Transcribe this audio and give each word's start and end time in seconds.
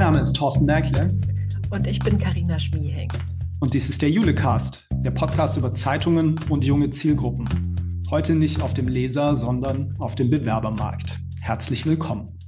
Name 0.00 0.20
ist 0.20 0.34
Thorsten 0.34 0.64
Merkle. 0.64 1.14
Und 1.68 1.86
ich 1.86 1.98
bin 1.98 2.18
Karina 2.18 2.58
Schmieheng. 2.58 3.12
Und 3.60 3.74
dies 3.74 3.90
ist 3.90 4.00
der 4.00 4.10
Julecast, 4.10 4.88
der 4.94 5.10
Podcast 5.10 5.58
über 5.58 5.74
Zeitungen 5.74 6.40
und 6.48 6.64
junge 6.64 6.88
Zielgruppen. 6.88 7.46
Heute 8.08 8.34
nicht 8.34 8.62
auf 8.62 8.72
dem 8.72 8.88
Leser, 8.88 9.36
sondern 9.36 9.94
auf 9.98 10.14
dem 10.14 10.30
Bewerbermarkt. 10.30 11.20
Herzlich 11.42 11.84
willkommen. 11.84 12.38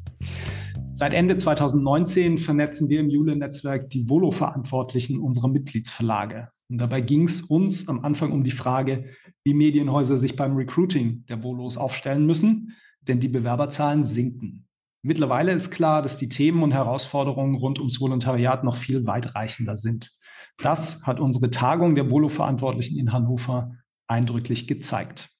Seit 0.92 1.12
Ende 1.12 1.36
2019 1.36 2.38
vernetzen 2.38 2.88
wir 2.88 3.00
im 3.00 3.10
Jule-Netzwerk 3.10 3.90
die 3.90 4.08
Volo-Verantwortlichen 4.08 5.20
unserer 5.20 5.48
Mitgliedsverlage. 5.48 6.48
Und 6.70 6.78
dabei 6.78 7.02
ging 7.02 7.24
es 7.24 7.42
uns 7.42 7.86
am 7.86 8.02
Anfang 8.02 8.32
um 8.32 8.44
die 8.44 8.50
Frage, 8.50 9.10
wie 9.44 9.52
Medienhäuser 9.52 10.16
sich 10.16 10.36
beim 10.36 10.56
Recruiting 10.56 11.26
der 11.28 11.42
Volos 11.42 11.76
aufstellen 11.76 12.24
müssen, 12.24 12.72
denn 13.02 13.20
die 13.20 13.28
Bewerberzahlen 13.28 14.06
sinken. 14.06 14.64
Mittlerweile 15.02 15.52
ist 15.52 15.70
klar, 15.70 16.00
dass 16.00 16.16
die 16.16 16.28
Themen 16.28 16.62
und 16.62 16.72
Herausforderungen 16.72 17.56
rund 17.56 17.78
ums 17.80 18.00
Volontariat 18.00 18.62
noch 18.62 18.76
viel 18.76 19.04
weitreichender 19.04 19.76
sind. 19.76 20.12
Das 20.58 21.04
hat 21.04 21.18
unsere 21.18 21.50
Tagung 21.50 21.96
der 21.96 22.08
Volo-Verantwortlichen 22.08 22.96
in 22.98 23.12
Hannover 23.12 23.72
eindrücklich 24.06 24.68
gezeigt. 24.68 25.30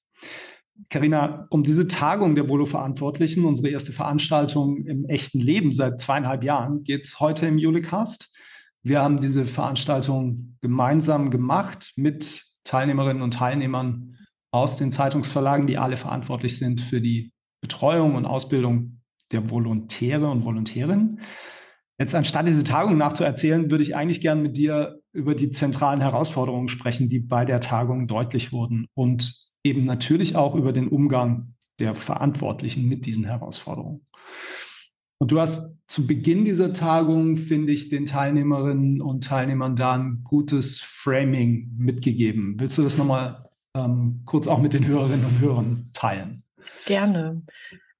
Carina, 0.89 1.47
um 1.49 1.63
diese 1.63 1.87
Tagung 1.87 2.35
der 2.35 2.49
Volo-Verantwortlichen, 2.49 3.45
unsere 3.45 3.69
erste 3.69 3.93
Veranstaltung 3.93 4.85
im 4.85 5.05
echten 5.05 5.39
Leben 5.39 5.71
seit 5.71 5.99
zweieinhalb 5.99 6.43
Jahren, 6.43 6.83
geht 6.83 7.05
es 7.05 7.21
heute 7.21 7.45
im 7.45 7.57
Julecast. 7.57 8.35
Wir 8.81 9.01
haben 9.01 9.21
diese 9.21 9.45
Veranstaltung 9.45 10.57
gemeinsam 10.61 11.31
gemacht 11.31 11.93
mit 11.95 12.43
Teilnehmerinnen 12.65 13.23
und 13.23 13.35
Teilnehmern 13.35 14.17
aus 14.51 14.77
den 14.77 14.91
Zeitungsverlagen, 14.91 15.67
die 15.67 15.77
alle 15.77 15.95
verantwortlich 15.95 16.57
sind 16.57 16.81
für 16.81 16.99
die 16.99 17.31
Betreuung 17.61 18.15
und 18.15 18.25
Ausbildung 18.25 19.02
der 19.33 19.49
Volontäre 19.49 20.29
und 20.29 20.45
Volontärinnen. 20.45 21.19
Jetzt 21.99 22.15
anstatt 22.15 22.47
diese 22.47 22.63
Tagung 22.63 22.97
nachzuerzählen, 22.97 23.69
würde 23.69 23.83
ich 23.83 23.95
eigentlich 23.95 24.21
gern 24.21 24.41
mit 24.41 24.57
dir 24.57 24.99
über 25.11 25.35
die 25.35 25.51
zentralen 25.51 26.01
Herausforderungen 26.01 26.67
sprechen, 26.67 27.07
die 27.07 27.19
bei 27.19 27.45
der 27.45 27.59
Tagung 27.59 28.07
deutlich 28.07 28.51
wurden 28.51 28.87
und 28.93 29.51
eben 29.63 29.85
natürlich 29.85 30.35
auch 30.35 30.55
über 30.55 30.73
den 30.73 30.87
Umgang 30.87 31.53
der 31.79 31.95
Verantwortlichen 31.95 32.87
mit 32.87 33.05
diesen 33.05 33.25
Herausforderungen. 33.25 34.05
Und 35.19 35.31
du 35.31 35.39
hast 35.39 35.79
zu 35.87 36.05
Beginn 36.05 36.43
dieser 36.43 36.73
Tagung, 36.73 37.37
finde 37.37 37.71
ich, 37.71 37.89
den 37.89 38.05
Teilnehmerinnen 38.05 39.01
und 39.01 39.23
Teilnehmern 39.23 39.75
da 39.75 39.93
ein 39.93 40.21
gutes 40.23 40.81
Framing 40.81 41.71
mitgegeben. 41.77 42.55
Willst 42.59 42.77
du 42.77 42.83
das 42.83 42.97
nochmal 42.97 43.49
ähm, 43.75 44.23
kurz 44.25 44.47
auch 44.47 44.61
mit 44.61 44.73
den 44.73 44.85
Hörerinnen 44.85 45.25
und 45.25 45.39
Hörern 45.39 45.89
teilen? 45.93 46.43
Gerne. 46.85 47.43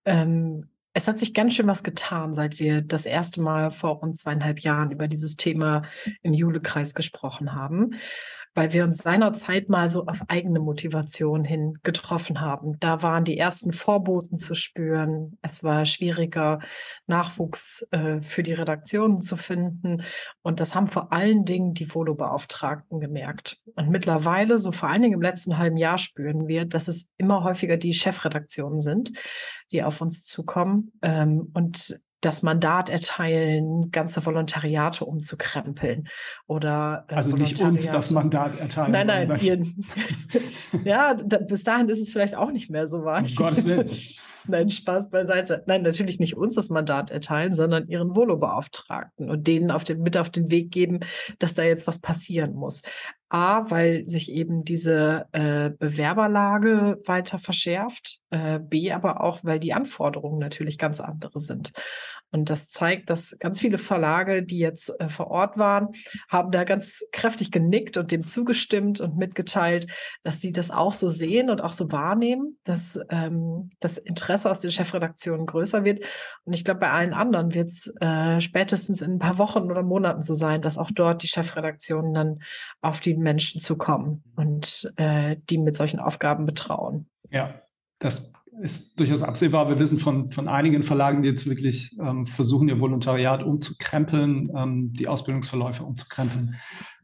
Ähm, 0.05 0.65
es 0.93 1.07
hat 1.07 1.19
sich 1.19 1.33
ganz 1.33 1.55
schön 1.55 1.67
was 1.67 1.83
getan, 1.83 2.33
seit 2.33 2.59
wir 2.59 2.81
das 2.81 3.05
erste 3.05 3.41
Mal 3.41 3.71
vor 3.71 3.95
rund 3.95 4.17
zweieinhalb 4.17 4.59
Jahren 4.59 4.91
über 4.91 5.07
dieses 5.07 5.35
Thema 5.35 5.83
im 6.21 6.33
Julekreis 6.33 6.93
gesprochen 6.93 7.53
haben 7.53 7.95
weil 8.53 8.71
wir 8.73 8.83
uns 8.83 8.99
seinerzeit 8.99 9.69
mal 9.69 9.89
so 9.89 10.05
auf 10.05 10.21
eigene 10.27 10.59
Motivation 10.59 11.43
hin 11.43 11.79
getroffen 11.83 12.41
haben. 12.41 12.79
Da 12.79 13.01
waren 13.01 13.23
die 13.23 13.37
ersten 13.37 13.73
Vorboten 13.73 14.35
zu 14.35 14.55
spüren. 14.55 15.37
Es 15.41 15.63
war 15.63 15.85
schwieriger, 15.85 16.59
Nachwuchs 17.07 17.87
äh, 17.91 18.21
für 18.21 18.43
die 18.43 18.53
Redaktionen 18.53 19.17
zu 19.17 19.37
finden. 19.37 20.03
Und 20.41 20.59
das 20.59 20.75
haben 20.75 20.87
vor 20.87 21.11
allen 21.11 21.45
Dingen 21.45 21.73
die 21.73 21.93
Volo-Beauftragten 21.93 22.99
gemerkt. 22.99 23.59
Und 23.75 23.89
mittlerweile, 23.89 24.57
so 24.59 24.71
vor 24.71 24.89
allen 24.89 25.01
Dingen 25.01 25.15
im 25.15 25.21
letzten 25.21 25.57
halben 25.57 25.77
Jahr, 25.77 25.97
spüren 25.97 26.47
wir, 26.47 26.65
dass 26.65 26.87
es 26.87 27.07
immer 27.17 27.43
häufiger 27.43 27.77
die 27.77 27.93
Chefredaktionen 27.93 28.81
sind, 28.81 29.13
die 29.71 29.83
auf 29.83 30.01
uns 30.01 30.25
zukommen. 30.25 30.91
Ähm, 31.01 31.51
und 31.53 31.99
das 32.25 32.41
Mandat 32.41 32.89
erteilen, 32.89 33.91
ganze 33.91 34.25
Volontariate 34.25 35.05
umzukrempeln 35.05 36.07
oder 36.47 37.05
äh, 37.09 37.15
also 37.15 37.35
nicht 37.35 37.61
uns 37.61 37.91
das 37.91 38.11
Mandat 38.11 38.59
erteilen. 38.59 38.91
Nein, 38.91 39.07
nein, 39.07 39.41
wir, 39.41 39.63
ja, 40.83 41.13
da, 41.13 41.37
bis 41.37 41.63
dahin 41.63 41.89
ist 41.89 42.01
es 42.01 42.09
vielleicht 42.09 42.35
auch 42.35 42.51
nicht 42.51 42.69
mehr 42.69 42.87
so 42.87 43.03
wahr. 43.03 43.23
Um 43.23 43.35
Gottes 43.35 43.65
Willen. 43.69 43.89
Nein, 44.45 44.69
Spaß 44.69 45.09
beiseite. 45.09 45.63
Nein, 45.67 45.83
natürlich 45.83 46.19
nicht 46.19 46.35
uns 46.35 46.55
das 46.55 46.69
Mandat 46.69 47.11
erteilen, 47.11 47.53
sondern 47.53 47.87
ihren 47.87 48.15
Volo-Beauftragten 48.15 49.29
und 49.29 49.47
denen 49.47 49.71
auf 49.71 49.83
den, 49.83 50.01
mit 50.01 50.17
auf 50.17 50.29
den 50.29 50.51
Weg 50.51 50.71
geben, 50.71 50.99
dass 51.39 51.53
da 51.53 51.63
jetzt 51.63 51.87
was 51.87 51.99
passieren 51.99 52.53
muss. 52.53 52.81
A, 53.29 53.71
weil 53.71 54.03
sich 54.05 54.29
eben 54.29 54.63
diese 54.63 55.25
äh, 55.31 55.71
Bewerberlage 55.71 56.99
weiter 57.05 57.39
verschärft. 57.39 58.19
Äh, 58.29 58.59
B, 58.59 58.91
aber 58.91 59.23
auch, 59.23 59.39
weil 59.43 59.59
die 59.59 59.73
Anforderungen 59.73 60.39
natürlich 60.39 60.77
ganz 60.77 60.99
andere 60.99 61.39
sind. 61.39 61.71
Und 62.33 62.49
das 62.49 62.67
zeigt, 62.67 63.11
dass 63.11 63.37
ganz 63.39 63.59
viele 63.59 63.77
Verlage, 63.77 64.41
die 64.41 64.57
jetzt 64.57 64.99
äh, 64.99 65.07
vor 65.07 65.27
Ort 65.27 65.59
waren, 65.59 65.89
haben 66.27 66.49
da 66.49 66.63
ganz 66.63 67.05
kräftig 67.11 67.51
genickt 67.51 67.95
und 67.95 68.11
dem 68.11 68.25
zugestimmt 68.25 68.99
und 69.01 69.17
mitgeteilt, 69.17 69.85
dass 70.23 70.41
sie 70.41 70.51
das 70.51 70.71
auch 70.71 70.95
so 70.95 71.09
sehen 71.09 71.51
und 71.51 71.61
auch 71.61 71.73
so 71.73 71.91
wahrnehmen, 71.91 72.57
dass 72.63 72.99
ähm, 73.09 73.69
das 73.79 73.99
Interesse 73.99 74.49
aus 74.49 74.59
den 74.59 74.71
Chefredaktionen 74.71 75.45
größer 75.45 75.83
wird. 75.83 76.03
Und 76.43 76.53
ich 76.53 76.65
glaube, 76.65 76.79
bei 76.79 76.89
allen 76.89 77.13
anderen 77.13 77.53
wird 77.53 77.67
es 77.67 77.93
äh, 78.01 78.41
spätestens 78.41 79.01
in 79.01 79.13
ein 79.13 79.19
paar 79.19 79.37
Wochen 79.37 79.69
oder 79.69 79.83
Monaten 79.83 80.23
so 80.23 80.33
sein, 80.33 80.63
dass 80.63 80.79
auch 80.79 80.89
dort 80.89 81.21
die 81.21 81.27
Chefredaktionen 81.27 82.15
dann 82.15 82.39
auf 82.81 82.99
die 82.99 83.15
Menschen 83.15 83.61
zukommen 83.61 84.23
und 84.35 84.91
äh, 84.95 85.37
die 85.51 85.59
mit 85.59 85.75
solchen 85.75 85.99
Aufgaben 85.99 86.47
betrauen. 86.47 87.07
Ja, 87.29 87.61
das 87.99 88.33
ist 88.61 88.99
durchaus 88.99 89.23
absehbar. 89.23 89.69
Wir 89.69 89.79
wissen 89.79 89.99
von, 89.99 90.31
von 90.31 90.47
einigen 90.47 90.83
Verlagen, 90.83 91.21
die 91.21 91.29
jetzt 91.29 91.47
wirklich 91.47 91.97
ähm, 91.99 92.25
versuchen, 92.25 92.69
ihr 92.69 92.79
Volontariat 92.79 93.43
umzukrempeln, 93.43 94.51
ähm, 94.55 94.93
die 94.93 95.07
Ausbildungsverläufe 95.07 95.83
umzukrempeln. 95.83 96.55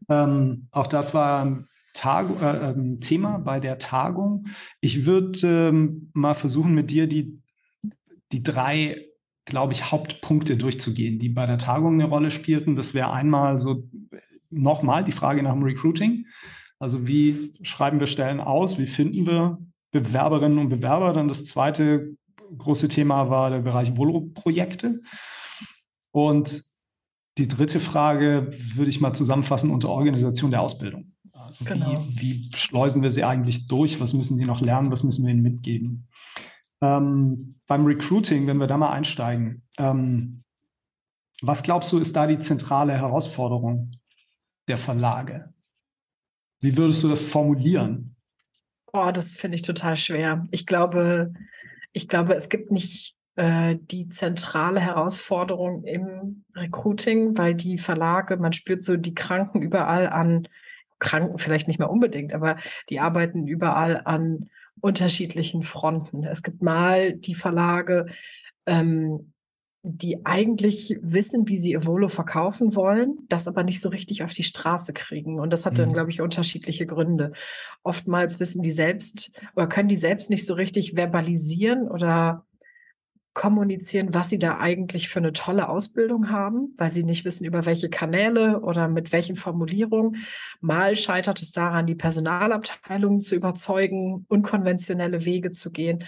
Ähm, 0.10 0.68
auch 0.72 0.88
das 0.88 1.14
war 1.14 1.46
ein 1.46 1.68
äh, 2.04 2.70
ähm, 2.70 3.00
Thema 3.00 3.40
bei 3.40 3.60
der 3.60 3.78
Tagung. 3.78 4.46
Ich 4.80 5.06
würde 5.06 5.40
ähm, 5.70 6.12
mal 6.14 6.36
versuchen, 6.36 6.74
mit 6.74 6.92
dir 6.92 7.08
die, 7.08 7.42
die 8.31 8.44
drei, 8.44 9.06
glaube 9.46 9.74
ich, 9.74 9.92
Hauptpunkte 9.92 10.56
durchzugehen, 10.56 11.20
die 11.20 11.30
bei 11.30 11.46
der 11.46 11.58
Tagung 11.58 11.96
eine 11.96 12.06
Rolle 12.06 12.31
spielten. 12.31 12.76
Das 12.76 12.94
wäre 12.94 13.12
einmal 13.12 13.60
so 13.60 13.84
nochmal 14.50 15.04
die 15.04 15.12
Frage 15.12 15.44
nach 15.44 15.54
dem 15.54 15.64
Recruiting. 15.64 16.26
Also 16.80 17.08
wie 17.08 17.54
schreiben 17.62 18.00
wir 18.00 18.08
Stellen 18.08 18.40
aus? 18.40 18.80
Wie 18.80 18.88
finden 18.88 19.28
wir 19.28 19.58
Bewerberinnen 19.92 20.58
und 20.60 20.70
Bewerber? 20.70 21.14
Dann 21.14 21.28
das 21.28 21.46
zweite 21.46 22.16
große 22.58 22.88
Thema 22.88 23.30
war 23.30 23.50
der 23.50 23.60
Bereich 23.60 23.96
Volo-Projekte. 23.96 25.02
Und 26.12 26.64
die 27.38 27.48
dritte 27.48 27.80
Frage 27.80 28.52
würde 28.76 28.90
ich 28.90 29.02
mal 29.02 29.14
zusammenfassen 29.14 29.72
unter 29.72 29.90
Organisation 29.90 30.52
der 30.52 30.62
Ausbildung. 30.62 31.14
Also 31.34 31.66
genau. 31.66 32.06
wie, 32.10 32.44
wie, 32.44 32.58
schleusen 32.58 33.02
wir 33.02 33.12
sie 33.12 33.24
eigentlich 33.24 33.68
durch? 33.68 34.00
Was 34.00 34.14
müssen 34.14 34.38
die 34.38 34.46
noch 34.46 34.62
lernen? 34.62 34.92
Was 34.92 35.04
müssen 35.04 35.26
wir 35.26 35.34
ihnen 35.34 35.42
mitgeben? 35.42 36.08
Ähm, 36.82 37.56
beim 37.68 37.86
Recruiting, 37.86 38.48
wenn 38.48 38.58
wir 38.58 38.68
da 38.68 38.78
mal 38.78 38.92
einsteigen, 38.92 39.64
ähm, 39.78 40.44
was 41.42 41.64
glaubst 41.64 41.92
du, 41.92 42.00
ist 42.00 42.16
da 42.16 42.28
die 42.28 42.40
zentrale 42.40 42.94
Herausforderung 42.94 43.92
der 44.68 44.78
Verlage. 44.78 45.54
Wie 46.60 46.76
würdest 46.78 47.04
du 47.04 47.08
das 47.08 47.22
formulieren? 47.22 48.16
Oh, 48.94 49.12
das 49.12 49.36
finde 49.36 49.56
ich 49.56 49.62
total 49.62 49.96
schwer. 49.96 50.48
Ich 50.52 50.66
glaube, 50.66 51.34
ich 51.94 52.08
glaube, 52.08 52.34
es 52.34 52.50
gibt 52.50 52.72
nicht 52.72 53.16
äh, 53.36 53.78
die 53.80 54.10
zentrale 54.10 54.80
Herausforderung 54.80 55.84
im 55.84 56.44
Recruiting, 56.56 57.38
weil 57.38 57.56
die 57.56 57.78
Verlage, 57.78 58.38
man 58.38 58.54
spürt 58.54 58.84
so 58.84 58.98
die 58.98 59.14
Kranken 59.14 59.62
überall 59.62 60.08
an, 60.08 60.48
Kranken 61.00 61.38
vielleicht 61.38 61.68
nicht 61.68 61.80
mehr 61.80 61.90
unbedingt, 61.90 62.34
aber 62.34 62.58
die 62.90 63.00
arbeiten 63.00 63.48
überall 63.48 64.02
an 64.04 64.50
unterschiedlichen 64.81 65.63
Fronten. 65.63 66.24
Es 66.24 66.44
gibt 66.44 66.62
mal 66.62 67.13
die 67.13 67.36
Verlage, 67.36 68.08
ähm, 68.66 69.34
die 69.81 70.26
eigentlich 70.26 70.98
wissen, 71.02 71.48
wie 71.48 71.58
sie 71.58 71.74
Evolo 71.74 72.10
verkaufen 72.10 72.76
wollen, 72.76 73.20
das 73.30 73.48
aber 73.48 73.64
nicht 73.64 73.81
so 73.81 73.90
richtig 73.90 74.24
auf 74.24 74.34
die 74.34 74.44
Straße 74.44 74.92
kriegen. 74.94 75.40
Und 75.40 75.54
das 75.54 75.66
hat 75.66 75.80
dann, 75.80 75.90
mhm. 75.90 75.94
glaube 75.94 76.12
ich, 76.12 76.22
unterschiedliche 76.22 76.86
Gründe. 76.86 77.31
Oftmals 77.84 78.40
wissen 78.40 78.62
die 78.62 78.72
selbst 78.72 79.31
oder 79.56 79.68
können 79.68 79.88
die 79.88 79.96
selbst 79.96 80.30
nicht 80.30 80.46
so 80.46 80.54
richtig 80.54 80.96
verbalisieren 80.96 81.88
oder 81.88 82.46
kommunizieren, 83.34 84.14
was 84.14 84.30
sie 84.30 84.40
da 84.40 84.58
eigentlich 84.58 85.08
für 85.08 85.20
eine 85.20 85.31
tolle 85.31 85.70
Ausbildung 85.70 86.30
haben, 86.30 86.74
weil 86.78 86.92
sie 86.92 87.04
nicht 87.04 87.24
wissen, 87.24 87.46
über 87.46 87.66
welche 87.66 87.90
Kanäle 87.90 88.60
oder 88.60 88.90
mit 88.90 89.14
welchen 89.14 89.38
Formulierungen. 89.38 90.18
Mal 90.60 90.98
scheitert 90.98 91.42
es 91.42 91.54
daran, 91.54 91.88
die 91.88 91.96
Personalabteilungen 91.96 93.22
zu 93.22 93.36
überzeugen, 93.36 94.25
unkonventionelle 94.28 95.24
Wege 95.24 95.52
zu 95.52 95.72
gehen. 95.72 96.04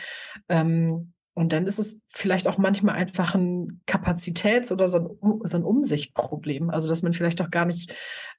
Ähm, 0.49 1.13
Und 1.33 1.53
dann 1.53 1.65
ist 1.65 1.79
es 1.79 2.01
vielleicht 2.07 2.47
auch 2.47 2.57
manchmal 2.57 2.95
einfach 2.95 3.35
ein 3.35 3.81
Kapazitäts- 3.85 4.71
oder 4.71 4.87
so 4.87 5.17
ein, 5.21 5.39
so 5.43 5.57
ein 5.57 5.63
Umsichtproblem. 5.63 6.69
Also, 6.69 6.89
dass 6.89 7.03
man 7.03 7.13
vielleicht 7.13 7.41
auch 7.41 7.49
gar 7.49 7.65
nicht 7.65 7.95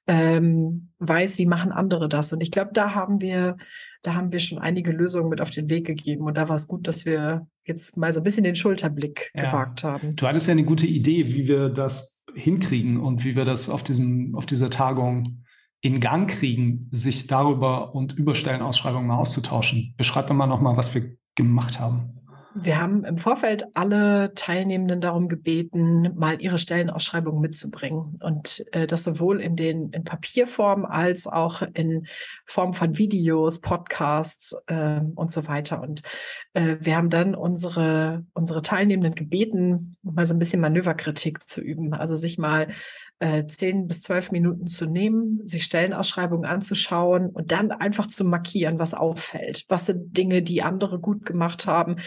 ähm, 0.07 0.91
weiß, 0.99 1.37
wie 1.37 1.45
machen 1.45 1.71
andere 1.71 2.07
das. 2.07 2.33
Und 2.33 2.41
ich 2.41 2.51
glaube, 2.51 2.71
da 2.73 2.93
haben 2.93 3.21
wir, 3.21 3.57
da 4.03 4.13
haben 4.13 4.31
wir 4.31 4.39
schon 4.39 4.59
einige 4.59 4.91
Lösungen 4.91 5.29
mit 5.29 5.41
auf 5.41 5.49
den 5.49 5.69
Weg 5.69 5.87
gegeben. 5.87 6.25
Und 6.25 6.37
da 6.37 6.49
war 6.49 6.55
es 6.55 6.67
gut, 6.67 6.87
dass 6.87 7.05
wir 7.05 7.47
jetzt 7.65 7.97
mal 7.97 8.13
so 8.13 8.19
ein 8.19 8.23
bisschen 8.23 8.43
den 8.43 8.55
Schulterblick 8.55 9.31
ja. 9.33 9.43
gewagt 9.43 9.83
haben. 9.83 10.15
Du 10.15 10.27
hattest 10.27 10.47
ja 10.47 10.51
eine 10.51 10.65
gute 10.65 10.85
Idee, 10.85 11.31
wie 11.33 11.47
wir 11.47 11.69
das 11.69 12.23
hinkriegen 12.35 12.99
und 12.99 13.23
wie 13.23 13.35
wir 13.35 13.45
das 13.45 13.69
auf 13.69 13.83
diesem, 13.83 14.35
auf 14.35 14.45
dieser 14.45 14.69
Tagung 14.69 15.43
in 15.81 15.99
Gang 15.99 16.29
kriegen, 16.29 16.87
sich 16.91 17.27
darüber 17.27 17.93
und 17.93 18.13
über 18.13 18.35
Stellenausschreibungen 18.35 19.07
mal 19.07 19.17
auszutauschen. 19.17 19.93
Beschreib 19.97 20.27
doch 20.27 20.35
mal 20.35 20.47
nochmal, 20.47 20.77
was 20.77 20.95
wir 20.95 21.17
gemacht 21.35 21.79
haben. 21.79 22.21
Wir 22.55 22.79
haben 22.79 23.03
im 23.03 23.17
Vorfeld 23.17 23.65
alle 23.73 24.33
Teilnehmenden 24.35 25.01
darum 25.01 25.27
gebeten, 25.27 26.13
mal 26.15 26.39
ihre 26.39 26.59
Stellenausschreibung 26.59 27.41
mitzubringen 27.41 28.19
und 28.21 28.63
äh, 28.73 28.85
das 28.85 29.03
sowohl 29.03 29.41
in 29.41 29.55
den 29.55 29.89
in 29.89 30.03
Papierform 30.03 30.85
als 30.85 31.25
auch 31.25 31.63
in 31.73 32.05
Form 32.45 32.73
von 32.73 32.97
Videos, 32.99 33.59
Podcasts 33.59 34.55
äh, 34.67 35.01
und 35.15 35.31
so 35.31 35.47
weiter. 35.47 35.81
Und 35.81 36.03
äh, 36.53 36.77
wir 36.79 36.95
haben 36.95 37.09
dann 37.09 37.33
unsere 37.33 38.23
unsere 38.33 38.61
Teilnehmenden 38.61 39.15
gebeten, 39.15 39.97
mal 40.03 40.27
so 40.27 40.35
ein 40.35 40.39
bisschen 40.39 40.61
Manöverkritik 40.61 41.49
zu 41.49 41.59
üben, 41.59 41.95
also 41.95 42.15
sich 42.15 42.37
mal 42.37 42.67
äh, 43.19 43.45
zehn 43.47 43.87
bis 43.87 44.01
zwölf 44.01 44.31
Minuten 44.31 44.67
zu 44.67 44.85
nehmen, 44.85 45.39
sich 45.45 45.63
Stellenausschreibungen 45.63 46.49
anzuschauen 46.49 47.29
und 47.29 47.51
dann 47.51 47.71
einfach 47.71 48.07
zu 48.07 48.25
markieren, 48.25 48.79
was 48.79 48.93
auffällt. 48.93 49.65
Was 49.69 49.85
sind 49.85 50.17
Dinge, 50.17 50.41
die 50.41 50.61
andere 50.61 50.99
gut 50.99 51.25
gemacht 51.25 51.67
haben? 51.67 51.97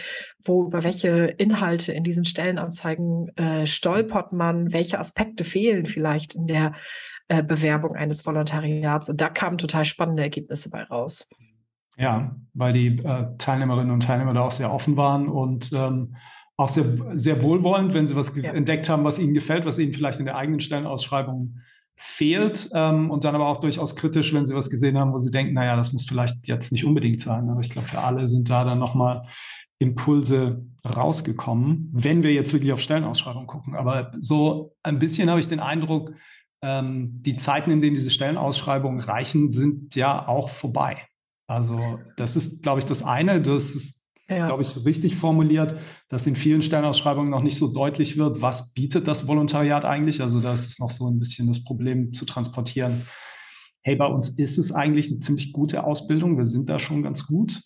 Wo 0.43 0.65
über 0.65 0.83
welche 0.83 1.25
Inhalte 1.37 1.91
in 1.91 2.03
diesen 2.03 2.25
Stellenanzeigen 2.25 3.29
äh, 3.35 3.65
stolpert 3.65 4.33
man? 4.33 4.73
Welche 4.73 4.99
Aspekte 4.99 5.43
fehlen 5.43 5.85
vielleicht 5.85 6.35
in 6.35 6.47
der 6.47 6.73
äh, 7.29 7.41
Bewerbung 7.43 7.95
eines 7.95 8.25
Volontariats? 8.25 9.09
Und 9.09 9.19
da 9.19 9.29
kamen 9.29 9.57
total 9.57 9.85
spannende 9.85 10.23
Ergebnisse 10.23 10.69
bei 10.69 10.83
raus. 10.83 11.27
Ja, 11.97 12.35
weil 12.53 12.73
die 12.73 12.99
äh, 12.99 13.25
Teilnehmerinnen 13.39 13.91
und 13.91 14.03
Teilnehmer 14.03 14.35
da 14.35 14.41
auch 14.41 14.51
sehr 14.51 14.71
offen 14.71 14.97
waren 14.97 15.29
und 15.29 15.71
ähm, 15.73 16.15
auch 16.57 16.69
sehr, 16.69 16.85
sehr 17.13 17.43
wohlwollend, 17.43 17.93
wenn 17.93 18.07
sie 18.07 18.15
was 18.15 18.35
ja. 18.35 18.51
entdeckt 18.51 18.89
haben, 18.89 19.03
was 19.03 19.19
ihnen 19.19 19.33
gefällt, 19.33 19.65
was 19.65 19.77
ihnen 19.77 19.93
vielleicht 19.93 20.19
in 20.19 20.25
der 20.25 20.35
eigenen 20.35 20.59
Stellenausschreibung 20.59 21.59
fehlt. 21.95 22.69
Ähm, 22.73 23.11
und 23.11 23.23
dann 23.23 23.35
aber 23.35 23.47
auch 23.47 23.59
durchaus 23.59 23.95
kritisch, 23.95 24.33
wenn 24.33 24.45
sie 24.45 24.55
was 24.55 24.69
gesehen 24.69 24.97
haben, 24.97 25.13
wo 25.13 25.19
sie 25.19 25.31
denken, 25.31 25.53
naja, 25.53 25.75
das 25.75 25.93
muss 25.93 26.05
vielleicht 26.05 26.47
jetzt 26.47 26.71
nicht 26.71 26.85
unbedingt 26.85 27.19
sein. 27.19 27.49
Aber 27.49 27.61
ich 27.61 27.69
glaube, 27.69 27.87
für 27.87 27.99
alle 27.99 28.27
sind 28.27 28.49
da 28.49 28.63
dann 28.63 28.79
nochmal 28.79 29.27
Impulse 29.79 30.65
rausgekommen, 30.83 31.89
wenn 31.93 32.23
wir 32.23 32.33
jetzt 32.33 32.53
wirklich 32.53 32.71
auf 32.71 32.79
Stellenausschreibungen 32.79 33.47
gucken. 33.47 33.75
Aber 33.75 34.11
so 34.19 34.75
ein 34.81 34.97
bisschen 34.97 35.29
habe 35.29 35.39
ich 35.39 35.47
den 35.47 35.59
Eindruck, 35.59 36.13
ähm, 36.63 37.21
die 37.21 37.35
Zeiten, 37.35 37.69
in 37.69 37.81
denen 37.81 37.95
diese 37.95 38.09
Stellenausschreibungen 38.09 38.99
reichen, 38.99 39.51
sind 39.51 39.93
ja 39.95 40.27
auch 40.27 40.49
vorbei. 40.49 41.03
Also 41.47 41.99
das 42.17 42.35
ist, 42.35 42.63
glaube 42.63 42.79
ich, 42.79 42.85
das 42.85 43.03
eine. 43.03 43.41
Das 43.41 43.75
ist 43.75 44.03
ja. 44.29 44.47
glaube 44.47 44.61
ich, 44.61 44.85
richtig 44.85 45.15
formuliert, 45.15 45.77
dass 46.09 46.27
in 46.27 46.35
vielen 46.35 46.61
Stellenausschreibungen 46.61 47.29
noch 47.29 47.41
nicht 47.41 47.57
so 47.57 47.71
deutlich 47.71 48.17
wird, 48.17 48.41
was 48.41 48.73
bietet 48.73 49.07
das 49.07 49.27
Volontariat 49.27 49.85
eigentlich. 49.85 50.21
Also 50.21 50.41
da 50.41 50.53
ist 50.53 50.67
es 50.67 50.79
noch 50.79 50.91
so 50.91 51.07
ein 51.07 51.19
bisschen 51.19 51.47
das 51.47 51.63
Problem 51.63 52.13
zu 52.13 52.25
transportieren. 52.25 53.03
Hey, 53.81 53.95
bei 53.95 54.07
uns 54.07 54.29
ist 54.29 54.57
es 54.57 54.73
eigentlich 54.73 55.09
eine 55.09 55.19
ziemlich 55.19 55.53
gute 55.53 55.85
Ausbildung. 55.85 56.37
Wir 56.37 56.45
sind 56.45 56.67
da 56.67 56.77
schon 56.77 57.03
ganz 57.03 57.25
gut. 57.25 57.61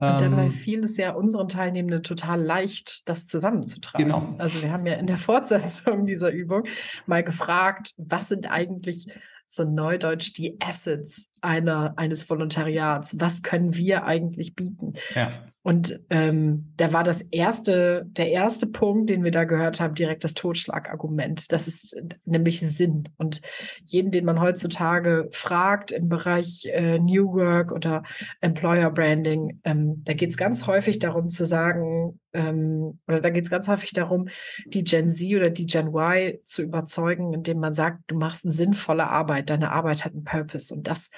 Und 0.00 0.20
dabei 0.20 0.44
ähm, 0.44 0.50
fiel 0.50 0.84
es 0.84 0.96
ja 0.96 1.12
unseren 1.12 1.48
Teilnehmenden 1.48 2.02
total 2.02 2.42
leicht, 2.42 3.06
das 3.06 3.26
zusammenzutragen. 3.26 4.06
Genau. 4.06 4.34
Also 4.38 4.62
wir 4.62 4.72
haben 4.72 4.86
ja 4.86 4.94
in 4.94 5.06
der 5.06 5.18
Fortsetzung 5.18 6.06
dieser 6.06 6.30
Übung 6.30 6.64
mal 7.06 7.22
gefragt, 7.22 7.92
was 7.98 8.28
sind 8.28 8.50
eigentlich 8.50 9.08
so 9.46 9.64
neudeutsch 9.64 10.32
die 10.36 10.56
Assets 10.60 11.30
einer, 11.42 11.92
eines 11.98 12.30
Volontariats? 12.30 13.20
Was 13.20 13.42
können 13.42 13.74
wir 13.76 14.06
eigentlich 14.06 14.54
bieten? 14.54 14.94
Ja. 15.14 15.30
Und 15.62 16.00
ähm, 16.08 16.72
da 16.76 16.94
war 16.94 17.04
das 17.04 17.20
erste, 17.20 18.06
der 18.06 18.30
erste 18.30 18.66
Punkt, 18.66 19.10
den 19.10 19.24
wir 19.24 19.30
da 19.30 19.44
gehört 19.44 19.78
haben, 19.78 19.94
direkt 19.94 20.24
das 20.24 20.32
Totschlagargument. 20.32 21.52
Das 21.52 21.68
ist 21.68 21.92
äh, 21.92 22.08
nämlich 22.24 22.60
Sinn. 22.60 23.08
Und 23.18 23.42
jeden, 23.84 24.10
den 24.10 24.24
man 24.24 24.40
heutzutage 24.40 25.28
fragt 25.32 25.92
im 25.92 26.08
Bereich 26.08 26.66
äh, 26.72 26.98
New 26.98 27.34
Work 27.34 27.72
oder 27.72 28.04
Employer 28.40 28.90
Branding, 28.90 29.60
ähm, 29.64 30.02
da 30.04 30.14
geht 30.14 30.30
es 30.30 30.38
ganz 30.38 30.66
häufig 30.66 30.98
darum 30.98 31.28
zu 31.28 31.44
sagen, 31.44 32.18
ähm, 32.32 32.98
oder 33.06 33.20
da 33.20 33.28
geht 33.28 33.44
es 33.44 33.50
ganz 33.50 33.68
häufig 33.68 33.92
darum, 33.92 34.28
die 34.66 34.84
Gen 34.84 35.10
Z 35.10 35.34
oder 35.34 35.50
die 35.50 35.66
Gen 35.66 35.88
Y 35.88 36.38
zu 36.42 36.62
überzeugen, 36.62 37.34
indem 37.34 37.58
man 37.58 37.74
sagt, 37.74 37.98
du 38.06 38.16
machst 38.16 38.46
eine 38.46 38.52
sinnvolle 38.54 39.08
Arbeit, 39.08 39.50
deine 39.50 39.72
Arbeit 39.72 40.06
hat 40.06 40.12
einen 40.12 40.24
Purpose. 40.24 40.72
Und 40.74 40.86
das 40.88 41.10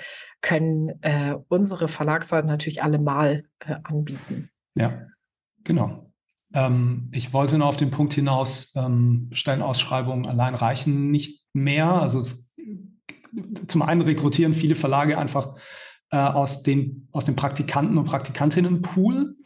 können 0.42 1.02
äh, 1.02 1.36
unsere 1.48 1.88
Verlagshäuser 1.88 2.46
natürlich 2.46 2.82
allemal 2.82 3.44
äh, 3.60 3.76
anbieten. 3.84 4.50
Ja, 4.74 5.06
genau. 5.64 6.12
Ähm, 6.52 7.08
ich 7.12 7.32
wollte 7.32 7.56
nur 7.56 7.68
auf 7.68 7.76
den 7.76 7.90
Punkt 7.90 8.12
hinaus, 8.12 8.74
ähm, 8.76 9.30
Stellenausschreibungen 9.32 10.26
allein 10.26 10.54
reichen 10.54 11.10
nicht 11.10 11.44
mehr. 11.52 11.86
Also 11.86 12.18
es, 12.18 12.54
zum 13.68 13.82
einen 13.82 14.02
rekrutieren 14.02 14.54
viele 14.54 14.74
Verlage 14.74 15.16
einfach 15.16 15.56
äh, 16.10 16.18
aus, 16.18 16.62
den, 16.62 17.08
aus 17.12 17.24
dem 17.24 17.36
Praktikanten- 17.36 17.96
und 17.96 18.04
Praktikantinnenpool. 18.04 19.36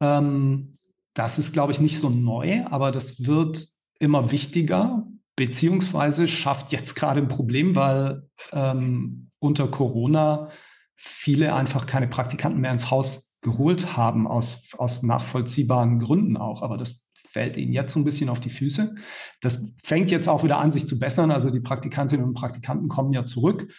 Ähm, 0.00 0.78
das 1.14 1.38
ist, 1.38 1.52
glaube 1.52 1.72
ich, 1.72 1.80
nicht 1.80 1.98
so 2.00 2.10
neu, 2.10 2.64
aber 2.66 2.92
das 2.92 3.26
wird 3.26 3.66
immer 3.98 4.30
wichtiger, 4.30 5.06
beziehungsweise 5.36 6.28
schafft 6.28 6.72
jetzt 6.72 6.94
gerade 6.94 7.20
ein 7.20 7.28
Problem, 7.28 7.74
weil 7.74 8.28
ähm, 8.52 9.27
unter 9.38 9.68
Corona 9.68 10.50
viele 10.96 11.54
einfach 11.54 11.86
keine 11.86 12.08
Praktikanten 12.08 12.60
mehr 12.60 12.72
ins 12.72 12.90
Haus 12.90 13.38
geholt 13.40 13.96
haben, 13.96 14.26
aus, 14.26 14.74
aus 14.76 15.02
nachvollziehbaren 15.02 16.00
Gründen 16.00 16.36
auch. 16.36 16.62
Aber 16.62 16.76
das 16.76 17.08
fällt 17.28 17.56
ihnen 17.56 17.72
jetzt 17.72 17.92
so 17.92 18.00
ein 18.00 18.04
bisschen 18.04 18.28
auf 18.28 18.40
die 18.40 18.50
Füße. 18.50 18.96
Das 19.40 19.72
fängt 19.82 20.10
jetzt 20.10 20.28
auch 20.28 20.42
wieder 20.42 20.58
an, 20.58 20.72
sich 20.72 20.88
zu 20.88 20.98
bessern. 20.98 21.30
Also 21.30 21.50
die 21.50 21.60
Praktikantinnen 21.60 22.26
und 22.26 22.34
Praktikanten 22.34 22.88
kommen 22.88 23.12
ja 23.12 23.26
zurück. 23.26 23.72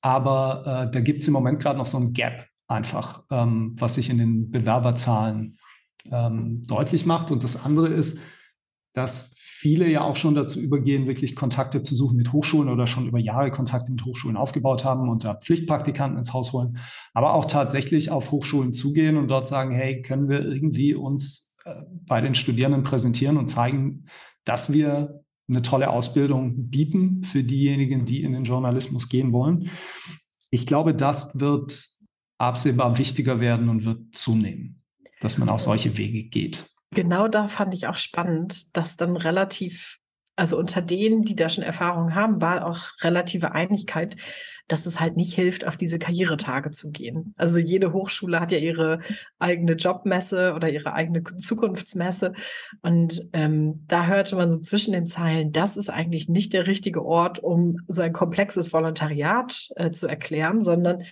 Aber 0.00 0.88
äh, 0.88 0.90
da 0.90 1.00
gibt 1.00 1.22
es 1.22 1.28
im 1.28 1.32
Moment 1.32 1.60
gerade 1.60 1.78
noch 1.78 1.86
so 1.86 1.98
ein 1.98 2.12
Gap 2.12 2.46
einfach, 2.66 3.24
ähm, 3.30 3.74
was 3.78 3.94
sich 3.94 4.10
in 4.10 4.18
den 4.18 4.50
Bewerberzahlen 4.50 5.58
ähm, 6.10 6.64
deutlich 6.66 7.06
macht. 7.06 7.30
Und 7.30 7.44
das 7.44 7.64
andere 7.64 7.88
ist, 7.88 8.20
dass 8.92 9.37
viele 9.58 9.88
ja 9.90 10.02
auch 10.02 10.14
schon 10.14 10.36
dazu 10.36 10.60
übergehen, 10.60 11.08
wirklich 11.08 11.34
Kontakte 11.34 11.82
zu 11.82 11.96
suchen 11.96 12.16
mit 12.16 12.32
Hochschulen 12.32 12.68
oder 12.68 12.86
schon 12.86 13.08
über 13.08 13.18
Jahre 13.18 13.50
Kontakte 13.50 13.90
mit 13.90 14.04
Hochschulen 14.04 14.36
aufgebaut 14.36 14.84
haben 14.84 15.08
und 15.08 15.24
da 15.24 15.34
Pflichtpraktikanten 15.34 16.16
ins 16.16 16.32
Haus 16.32 16.52
holen, 16.52 16.78
aber 17.12 17.34
auch 17.34 17.44
tatsächlich 17.44 18.12
auf 18.12 18.30
Hochschulen 18.30 18.72
zugehen 18.72 19.16
und 19.16 19.26
dort 19.26 19.48
sagen, 19.48 19.72
hey, 19.72 20.00
können 20.00 20.28
wir 20.28 20.44
irgendwie 20.44 20.94
uns 20.94 21.56
äh, 21.64 21.74
bei 22.06 22.20
den 22.20 22.36
Studierenden 22.36 22.84
präsentieren 22.84 23.36
und 23.36 23.48
zeigen, 23.48 24.04
dass 24.44 24.72
wir 24.72 25.24
eine 25.48 25.62
tolle 25.62 25.90
Ausbildung 25.90 26.68
bieten 26.70 27.24
für 27.24 27.42
diejenigen, 27.42 28.04
die 28.04 28.22
in 28.22 28.34
den 28.34 28.44
Journalismus 28.44 29.08
gehen 29.08 29.32
wollen. 29.32 29.70
Ich 30.50 30.68
glaube, 30.68 30.94
das 30.94 31.40
wird 31.40 31.84
absehbar 32.38 32.96
wichtiger 32.96 33.40
werden 33.40 33.68
und 33.68 33.84
wird 33.84 34.14
zunehmen, 34.14 34.82
dass 35.20 35.36
man 35.36 35.48
auch 35.48 35.60
solche 35.60 35.96
Wege 35.96 36.28
geht. 36.28 36.70
Genau 36.90 37.28
da 37.28 37.48
fand 37.48 37.74
ich 37.74 37.86
auch 37.86 37.96
spannend, 37.96 38.76
dass 38.76 38.96
dann 38.96 39.16
relativ, 39.16 39.98
also 40.36 40.58
unter 40.58 40.80
denen, 40.80 41.22
die 41.22 41.36
da 41.36 41.48
schon 41.48 41.64
Erfahrung 41.64 42.14
haben, 42.14 42.40
war 42.40 42.66
auch 42.66 42.92
relative 43.02 43.52
Einigkeit, 43.52 44.16
dass 44.68 44.84
es 44.84 45.00
halt 45.00 45.16
nicht 45.16 45.34
hilft, 45.34 45.66
auf 45.66 45.76
diese 45.76 45.98
Karrieretage 45.98 46.70
zu 46.70 46.90
gehen. 46.90 47.34
Also 47.36 47.58
jede 47.58 47.92
Hochschule 47.92 48.38
hat 48.38 48.52
ja 48.52 48.58
ihre 48.58 49.00
eigene 49.38 49.72
Jobmesse 49.72 50.52
oder 50.54 50.70
ihre 50.70 50.92
eigene 50.92 51.24
Zukunftsmesse. 51.24 52.34
Und 52.82 53.28
ähm, 53.32 53.84
da 53.88 54.06
hörte 54.06 54.36
man 54.36 54.50
so 54.50 54.58
zwischen 54.58 54.92
den 54.92 55.06
Zeilen, 55.06 55.52
das 55.52 55.76
ist 55.76 55.88
eigentlich 55.88 56.28
nicht 56.28 56.52
der 56.52 56.66
richtige 56.66 57.04
Ort, 57.04 57.38
um 57.38 57.78
so 57.88 58.02
ein 58.02 58.12
komplexes 58.12 58.72
Volontariat 58.72 59.68
äh, 59.76 59.90
zu 59.90 60.06
erklären, 60.06 60.62
sondern 60.62 61.02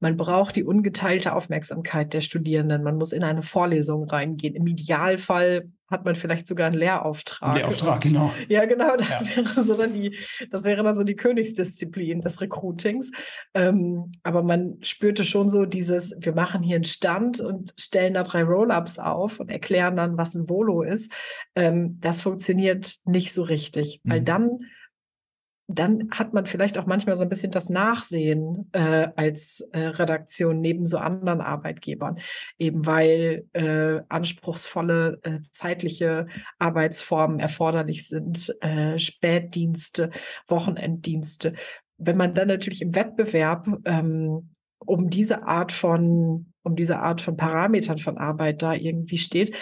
man 0.00 0.16
braucht 0.16 0.56
die 0.56 0.64
ungeteilte 0.64 1.34
Aufmerksamkeit 1.34 2.12
der 2.12 2.20
Studierenden. 2.20 2.82
Man 2.82 2.96
muss 2.96 3.12
in 3.12 3.24
eine 3.24 3.42
Vorlesung 3.42 4.04
reingehen. 4.04 4.54
Im 4.54 4.66
Idealfall 4.66 5.70
hat 5.90 6.04
man 6.04 6.14
vielleicht 6.14 6.46
sogar 6.46 6.66
einen 6.66 6.76
Lehrauftrag. 6.76 7.56
Lehrauftrag, 7.56 8.04
und, 8.04 8.10
genau. 8.10 8.34
Ja, 8.48 8.64
genau. 8.64 8.96
Das 8.96 9.20
ja. 9.20 9.36
wäre 9.36 9.64
so 9.64 9.74
dann 9.76 9.94
die, 9.94 10.16
das 10.50 10.64
wäre 10.64 10.82
dann 10.82 10.96
so 10.96 11.04
die 11.04 11.14
Königsdisziplin 11.14 12.20
des 12.20 12.40
Recruitings. 12.40 13.12
Ähm, 13.54 14.12
aber 14.22 14.42
man 14.42 14.78
spürte 14.82 15.24
schon 15.24 15.48
so 15.48 15.64
dieses, 15.64 16.16
wir 16.20 16.34
machen 16.34 16.62
hier 16.62 16.76
einen 16.76 16.84
Stand 16.84 17.40
und 17.40 17.74
stellen 17.78 18.14
da 18.14 18.22
drei 18.22 18.42
Roll-ups 18.42 18.98
auf 18.98 19.40
und 19.40 19.50
erklären 19.50 19.96
dann, 19.96 20.18
was 20.18 20.34
ein 20.34 20.48
Volo 20.48 20.82
ist. 20.82 21.12
Ähm, 21.54 21.98
das 22.00 22.20
funktioniert 22.20 22.96
nicht 23.04 23.32
so 23.32 23.42
richtig, 23.42 24.00
mhm. 24.02 24.10
weil 24.10 24.22
dann 24.22 24.60
dann 25.66 26.10
hat 26.10 26.34
man 26.34 26.44
vielleicht 26.44 26.76
auch 26.76 26.84
manchmal 26.86 27.16
so 27.16 27.22
ein 27.22 27.28
bisschen 27.28 27.50
das 27.50 27.70
Nachsehen 27.70 28.68
äh, 28.72 29.08
als 29.16 29.66
äh, 29.72 29.78
Redaktion 29.78 30.60
neben 30.60 30.84
so 30.84 30.98
anderen 30.98 31.40
Arbeitgebern, 31.40 32.18
eben 32.58 32.86
weil 32.86 33.46
äh, 33.54 34.02
anspruchsvolle 34.08 35.20
äh, 35.22 35.38
zeitliche 35.52 36.26
Arbeitsformen 36.58 37.40
erforderlich 37.40 38.06
sind, 38.06 38.54
äh, 38.60 38.98
Spätdienste, 38.98 40.10
Wochenenddienste. 40.48 41.54
Wenn 41.96 42.18
man 42.18 42.34
dann 42.34 42.48
natürlich 42.48 42.82
im 42.82 42.94
Wettbewerb 42.94 43.66
ähm, 43.86 44.50
um 44.84 45.08
diese 45.08 45.46
Art 45.46 45.72
von 45.72 46.52
um 46.62 46.76
diese 46.76 46.98
Art 46.98 47.20
von 47.20 47.36
Parametern 47.36 47.98
von 47.98 48.16
Arbeit 48.18 48.62
da 48.62 48.72
irgendwie 48.72 49.18
steht, 49.18 49.54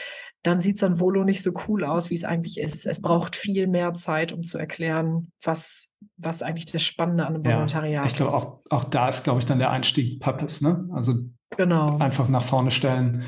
dann 0.43 0.61
sieht 0.61 0.79
so 0.79 0.87
ein 0.87 0.99
Volo 0.99 1.25
nicht 1.25 1.43
so 1.43 1.53
cool 1.69 1.85
aus, 1.85 2.11
wie 2.11 2.15
es 2.15 2.25
eigentlich 2.25 2.59
ist. 2.59 2.85
Es 2.85 3.01
braucht 3.01 3.37
viel 3.37 3.69
mehr 3.69 3.95
Zeit, 3.95 4.33
um 4.33 4.43
zu 4.43 4.59
erklären, 4.59 5.31
was, 5.43 5.89
was 6.17 6.43
eigentlich 6.43 6.67
das 6.67 6.83
Spannende 6.83 7.27
an 7.27 7.35
einem 7.35 7.45
ja, 7.45 7.55
Volontariat 7.55 8.07
ich 8.07 8.17
glaube, 8.17 8.35
auch, 8.35 8.59
auch 8.71 8.85
da 8.85 9.09
ist, 9.09 9.23
glaube 9.25 9.39
ich, 9.39 9.47
dann 9.47 9.61
der 9.61 9.71
Einstieg 9.71 10.21
Purpose, 10.21 10.65
ne? 10.65 10.89
Also 10.93 11.15
genau. 11.57 11.99
einfach 11.99 12.29
nach 12.29 12.43
vorne 12.43 12.73
stellen. 12.73 13.23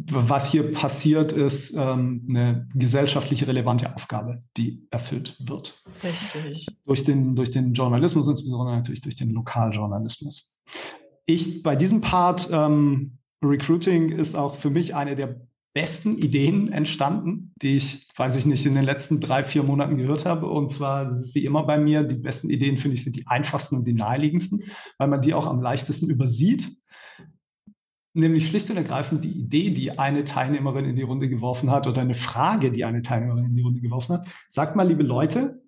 Was 0.00 0.48
hier 0.50 0.72
passiert, 0.72 1.32
ist 1.32 1.74
ähm, 1.74 2.24
eine 2.28 2.68
gesellschaftlich 2.74 3.48
relevante 3.48 3.92
Aufgabe, 3.96 4.44
die 4.56 4.86
erfüllt 4.92 5.36
wird. 5.40 5.82
Richtig. 6.04 6.66
Durch 6.84 7.02
den, 7.02 7.34
durch 7.34 7.50
den 7.50 7.72
Journalismus, 7.72 8.28
insbesondere 8.28 8.76
natürlich 8.76 9.00
durch 9.00 9.16
den 9.16 9.30
Lokaljournalismus. 9.30 10.56
Ich 11.26 11.62
bei 11.64 11.74
diesem 11.74 12.00
Part 12.00 12.48
ähm, 12.52 13.18
Recruiting 13.42 14.10
ist 14.10 14.36
auch 14.36 14.54
für 14.54 14.70
mich 14.70 14.94
eine 14.94 15.16
der 15.16 15.47
besten 15.78 16.18
Ideen 16.18 16.72
entstanden, 16.72 17.52
die 17.62 17.76
ich, 17.76 18.08
weiß 18.16 18.34
ich 18.34 18.46
nicht, 18.46 18.66
in 18.66 18.74
den 18.74 18.82
letzten 18.82 19.20
drei, 19.20 19.44
vier 19.44 19.62
Monaten 19.62 19.96
gehört 19.96 20.26
habe. 20.26 20.46
Und 20.46 20.72
zwar, 20.72 21.04
das 21.04 21.20
ist 21.20 21.36
wie 21.36 21.44
immer 21.44 21.62
bei 21.62 21.78
mir, 21.78 22.02
die 22.02 22.16
besten 22.16 22.50
Ideen, 22.50 22.78
finde 22.78 22.96
ich, 22.96 23.04
sind 23.04 23.14
die 23.14 23.28
einfachsten 23.28 23.76
und 23.76 23.86
die 23.86 23.92
naheliegendsten, 23.92 24.64
weil 24.98 25.06
man 25.06 25.20
die 25.20 25.34
auch 25.34 25.46
am 25.46 25.62
leichtesten 25.62 26.10
übersieht. 26.10 26.76
Nämlich 28.12 28.48
schlicht 28.48 28.68
und 28.70 28.76
ergreifend 28.76 29.24
die 29.24 29.30
Idee, 29.30 29.70
die 29.70 29.96
eine 29.96 30.24
Teilnehmerin 30.24 30.84
in 30.84 30.96
die 30.96 31.02
Runde 31.02 31.28
geworfen 31.28 31.70
hat 31.70 31.86
oder 31.86 32.00
eine 32.00 32.14
Frage, 32.14 32.72
die 32.72 32.84
eine 32.84 33.02
Teilnehmerin 33.02 33.44
in 33.44 33.54
die 33.54 33.62
Runde 33.62 33.80
geworfen 33.80 34.14
hat. 34.14 34.26
Sagt 34.48 34.74
mal, 34.74 34.88
liebe 34.88 35.04
Leute, 35.04 35.62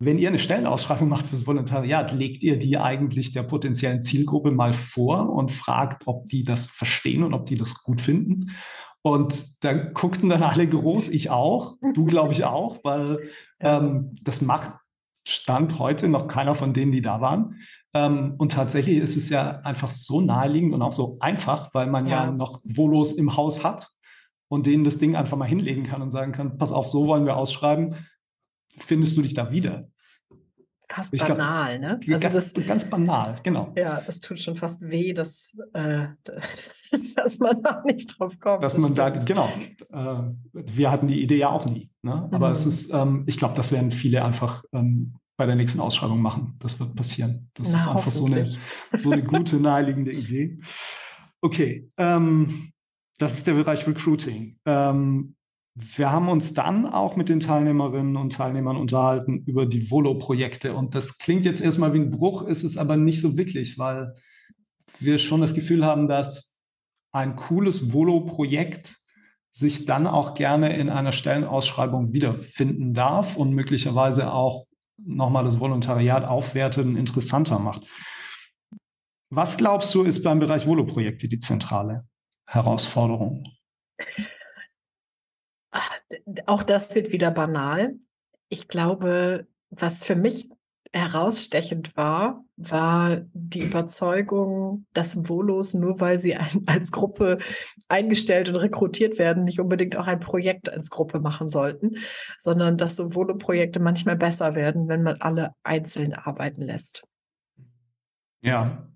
wenn 0.00 0.18
ihr 0.18 0.28
eine 0.28 0.38
Stellenausschreibung 0.38 1.08
macht 1.08 1.26
fürs 1.26 1.44
Volontariat, 1.44 2.12
legt 2.12 2.44
ihr 2.44 2.56
die 2.56 2.78
eigentlich 2.78 3.32
der 3.32 3.42
potenziellen 3.42 4.04
Zielgruppe 4.04 4.52
mal 4.52 4.72
vor 4.72 5.30
und 5.30 5.50
fragt, 5.50 6.06
ob 6.06 6.28
die 6.28 6.44
das 6.44 6.66
verstehen 6.66 7.24
und 7.24 7.34
ob 7.34 7.46
die 7.46 7.56
das 7.56 7.82
gut 7.82 8.00
finden. 8.00 8.52
Und 9.02 9.64
da 9.64 9.72
guckten 9.72 10.28
dann 10.28 10.42
alle 10.42 10.66
groß, 10.66 11.08
ich 11.08 11.30
auch, 11.30 11.76
du 11.94 12.04
glaube 12.04 12.32
ich 12.32 12.44
auch, 12.44 12.82
weil 12.84 13.30
ähm, 13.60 14.16
das 14.22 14.42
macht 14.42 14.72
Stand 15.26 15.78
heute 15.78 16.08
noch 16.08 16.26
keiner 16.26 16.54
von 16.54 16.72
denen, 16.72 16.90
die 16.90 17.02
da 17.02 17.20
waren. 17.20 17.60
Ähm, 17.94 18.34
und 18.38 18.52
tatsächlich 18.52 18.98
ist 18.98 19.16
es 19.16 19.28
ja 19.28 19.60
einfach 19.60 19.88
so 19.88 20.20
naheliegend 20.20 20.74
und 20.74 20.82
auch 20.82 20.92
so 20.92 21.18
einfach, 21.20 21.72
weil 21.74 21.86
man 21.86 22.06
ja, 22.06 22.24
ja 22.24 22.30
noch 22.30 22.60
Volos 22.64 23.12
im 23.12 23.36
Haus 23.36 23.62
hat 23.62 23.88
und 24.48 24.66
denen 24.66 24.84
das 24.84 24.98
Ding 24.98 25.16
einfach 25.16 25.36
mal 25.36 25.48
hinlegen 25.48 25.84
kann 25.84 26.02
und 26.02 26.10
sagen 26.10 26.32
kann, 26.32 26.56
pass 26.58 26.72
auf, 26.72 26.88
so 26.88 27.06
wollen 27.06 27.26
wir 27.26 27.36
ausschreiben. 27.36 27.94
Findest 28.78 29.16
du 29.16 29.22
dich 29.22 29.34
da 29.34 29.50
wieder? 29.50 29.88
Fast 30.88 31.14
ich 31.14 31.24
banal, 31.24 31.78
glaub, 31.78 32.06
ne? 32.06 32.14
Also 32.14 32.28
ganz, 32.28 32.52
das, 32.52 32.66
ganz 32.66 32.84
banal, 32.88 33.36
genau. 33.42 33.72
Ja, 33.76 34.02
es 34.06 34.20
tut 34.20 34.38
schon 34.38 34.56
fast 34.56 34.80
weh, 34.82 35.12
dass, 35.12 35.54
äh, 35.74 36.08
dass 37.16 37.38
man 37.38 37.62
da 37.62 37.82
nicht 37.84 38.18
drauf 38.18 38.38
kommt. 38.40 38.62
Dass 38.62 38.74
das 38.74 38.82
man 38.82 38.94
da, 38.94 39.10
genau. 39.10 39.48
Äh, 39.92 40.32
wir 40.52 40.90
hatten 40.90 41.08
die 41.08 41.22
Idee 41.22 41.38
ja 41.38 41.50
auch 41.50 41.66
nie. 41.66 41.90
Ne? 42.02 42.28
Aber 42.32 42.46
mhm. 42.48 42.52
es 42.52 42.66
ist, 42.66 42.92
ähm, 42.92 43.24
ich 43.26 43.36
glaube, 43.36 43.54
das 43.54 43.72
werden 43.72 43.92
viele 43.92 44.24
einfach 44.24 44.64
ähm, 44.72 45.14
bei 45.36 45.46
der 45.46 45.54
nächsten 45.54 45.80
Ausschreibung 45.80 46.20
machen. 46.20 46.56
Das 46.58 46.80
wird 46.80 46.94
passieren. 46.94 47.50
Das 47.54 47.72
Na, 47.72 47.78
ist 47.78 47.88
einfach 47.88 48.10
so 48.10 48.26
eine, 48.26 48.46
so 48.96 49.10
eine 49.10 49.22
gute, 49.22 49.56
naheliegende 49.60 50.12
Idee. 50.12 50.58
Okay, 51.40 51.88
ähm, 51.96 52.72
das 53.18 53.34
ist 53.34 53.46
der 53.46 53.54
Bereich 53.54 53.86
Recruiting. 53.86 54.58
Ähm, 54.64 55.36
wir 55.80 56.10
haben 56.10 56.28
uns 56.28 56.54
dann 56.54 56.86
auch 56.86 57.14
mit 57.14 57.28
den 57.28 57.40
Teilnehmerinnen 57.40 58.16
und 58.16 58.32
Teilnehmern 58.32 58.76
unterhalten 58.76 59.44
über 59.46 59.64
die 59.64 59.90
Volo-Projekte. 59.90 60.74
Und 60.74 60.94
das 60.94 61.18
klingt 61.18 61.46
jetzt 61.46 61.60
erstmal 61.60 61.94
wie 61.94 62.00
ein 62.00 62.10
Bruch, 62.10 62.42
ist 62.42 62.64
es 62.64 62.76
aber 62.76 62.96
nicht 62.96 63.20
so 63.20 63.36
wirklich, 63.36 63.78
weil 63.78 64.14
wir 64.98 65.18
schon 65.18 65.40
das 65.40 65.54
Gefühl 65.54 65.84
haben, 65.84 66.08
dass 66.08 66.58
ein 67.12 67.36
cooles 67.36 67.92
Volo-Projekt 67.92 68.96
sich 69.50 69.84
dann 69.84 70.06
auch 70.06 70.34
gerne 70.34 70.76
in 70.76 70.88
einer 70.90 71.12
Stellenausschreibung 71.12 72.12
wiederfinden 72.12 72.92
darf 72.92 73.36
und 73.36 73.52
möglicherweise 73.52 74.32
auch 74.32 74.66
nochmal 74.96 75.44
das 75.44 75.60
Volontariat 75.60 76.24
aufwertet 76.24 76.86
und 76.86 76.96
interessanter 76.96 77.58
macht. 77.58 77.86
Was 79.30 79.56
glaubst 79.56 79.94
du, 79.94 80.02
ist 80.02 80.22
beim 80.22 80.40
Bereich 80.40 80.66
Volo-Projekte 80.66 81.28
die 81.28 81.38
zentrale 81.38 82.06
Herausforderung? 82.46 83.44
Auch 86.46 86.62
das 86.62 86.94
wird 86.94 87.12
wieder 87.12 87.30
banal. 87.30 87.94
Ich 88.48 88.68
glaube, 88.68 89.46
was 89.70 90.02
für 90.02 90.16
mich 90.16 90.48
herausstechend 90.92 91.96
war, 91.96 92.44
war 92.56 93.20
die 93.32 93.62
Überzeugung, 93.62 94.86
dass 94.94 95.28
Volos, 95.28 95.74
nur 95.74 96.00
weil 96.00 96.18
sie 96.18 96.34
ein, 96.34 96.48
als 96.66 96.92
Gruppe 96.92 97.38
eingestellt 97.88 98.48
und 98.48 98.56
rekrutiert 98.56 99.18
werden, 99.18 99.44
nicht 99.44 99.60
unbedingt 99.60 99.96
auch 99.96 100.06
ein 100.06 100.20
Projekt 100.20 100.70
als 100.70 100.90
Gruppe 100.90 101.20
machen 101.20 101.50
sollten, 101.50 101.98
sondern 102.38 102.78
dass 102.78 102.96
so 102.96 103.14
Volo-Projekte 103.14 103.80
manchmal 103.80 104.16
besser 104.16 104.54
werden, 104.54 104.88
wenn 104.88 105.02
man 105.02 105.20
alle 105.20 105.52
einzeln 105.62 106.14
arbeiten 106.14 106.62
lässt. 106.62 107.04
Ja, 108.40 108.88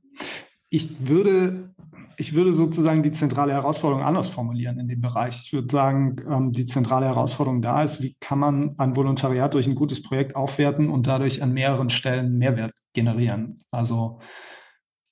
ich 0.73 1.07
würde 1.07 1.69
ich 2.17 2.35
würde 2.35 2.53
sozusagen 2.53 3.03
die 3.03 3.13
zentrale 3.13 3.53
Herausforderung 3.53 4.05
anders 4.05 4.29
formulieren 4.29 4.79
in 4.79 4.87
dem 4.87 5.01
Bereich. 5.01 5.43
Ich 5.45 5.53
würde 5.53 5.69
sagen, 5.71 6.17
ähm, 6.29 6.53
die 6.53 6.67
zentrale 6.67 7.07
Herausforderung 7.07 7.63
da 7.63 7.83
ist, 7.83 8.03
wie 8.03 8.15
kann 8.21 8.39
man 8.39 8.75
ein 8.79 8.95
Volontariat 8.95 9.55
durch 9.55 9.67
ein 9.67 9.75
gutes 9.75 10.03
Projekt 10.03 10.37
aufwerten 10.37 10.91
und 10.91 11.07
dadurch 11.07 11.43
an 11.43 11.53
mehreren 11.53 11.91
Stellen 11.91 12.39
Mehrwert 12.39 12.73
generieren. 12.93 13.59
Also 13.71 14.21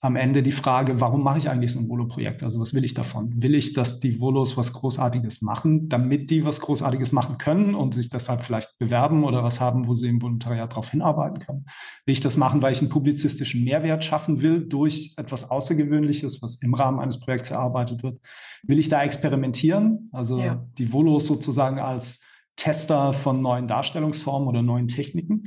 am 0.03 0.17
Ende 0.17 0.43
die 0.43 0.53
Frage, 0.53 0.99
warum 1.01 1.23
mache 1.23 1.37
ich 1.37 1.51
eigentlich 1.51 1.73
so 1.73 1.79
ein 1.79 1.89
Volo-Projekt? 1.89 2.43
Also 2.43 2.59
was 2.59 2.73
will 2.73 2.85
ich 2.85 2.95
davon? 2.95 3.43
Will 3.43 3.55
ich, 3.55 3.75
dass 3.75 4.01
die 4.01 4.19
Volos 4.19 4.57
was 4.57 4.73
Großartiges 4.73 5.43
machen, 5.43 5.91
damit 5.91 6.31
die 6.31 6.43
was 6.43 6.61
Großartiges 6.61 7.13
machen 7.13 7.37
können 7.37 7.75
und 7.75 7.93
sich 7.93 8.09
deshalb 8.09 8.41
vielleicht 8.41 8.79
bewerben 8.79 9.25
oder 9.25 9.45
was 9.45 9.61
haben, 9.61 9.87
wo 9.87 9.95
sie 9.95 10.09
im 10.09 10.23
Volontariat 10.23 10.73
darauf 10.73 10.91
hinarbeiten 10.91 11.41
können? 11.41 11.67
Will 12.07 12.13
ich 12.13 12.21
das 12.21 12.39
machen, 12.39 12.63
weil 12.63 12.73
ich 12.73 12.81
einen 12.81 12.89
publizistischen 12.89 13.63
Mehrwert 13.63 14.03
schaffen 14.03 14.41
will 14.41 14.67
durch 14.67 15.13
etwas 15.19 15.51
Außergewöhnliches, 15.51 16.41
was 16.41 16.63
im 16.63 16.73
Rahmen 16.73 16.99
eines 16.99 17.21
Projekts 17.21 17.51
erarbeitet 17.51 18.03
wird? 18.03 18.21
Will 18.63 18.79
ich 18.79 18.89
da 18.89 19.03
experimentieren? 19.03 20.09
Also 20.13 20.41
ja. 20.41 20.67
die 20.79 20.93
Volos 20.93 21.27
sozusagen 21.27 21.79
als 21.79 22.25
Tester 22.57 23.13
von 23.13 23.43
neuen 23.43 23.69
Darstellungsformen 23.69 24.49
oder 24.49 24.63
neuen 24.63 24.89
Techniken? 24.89 25.45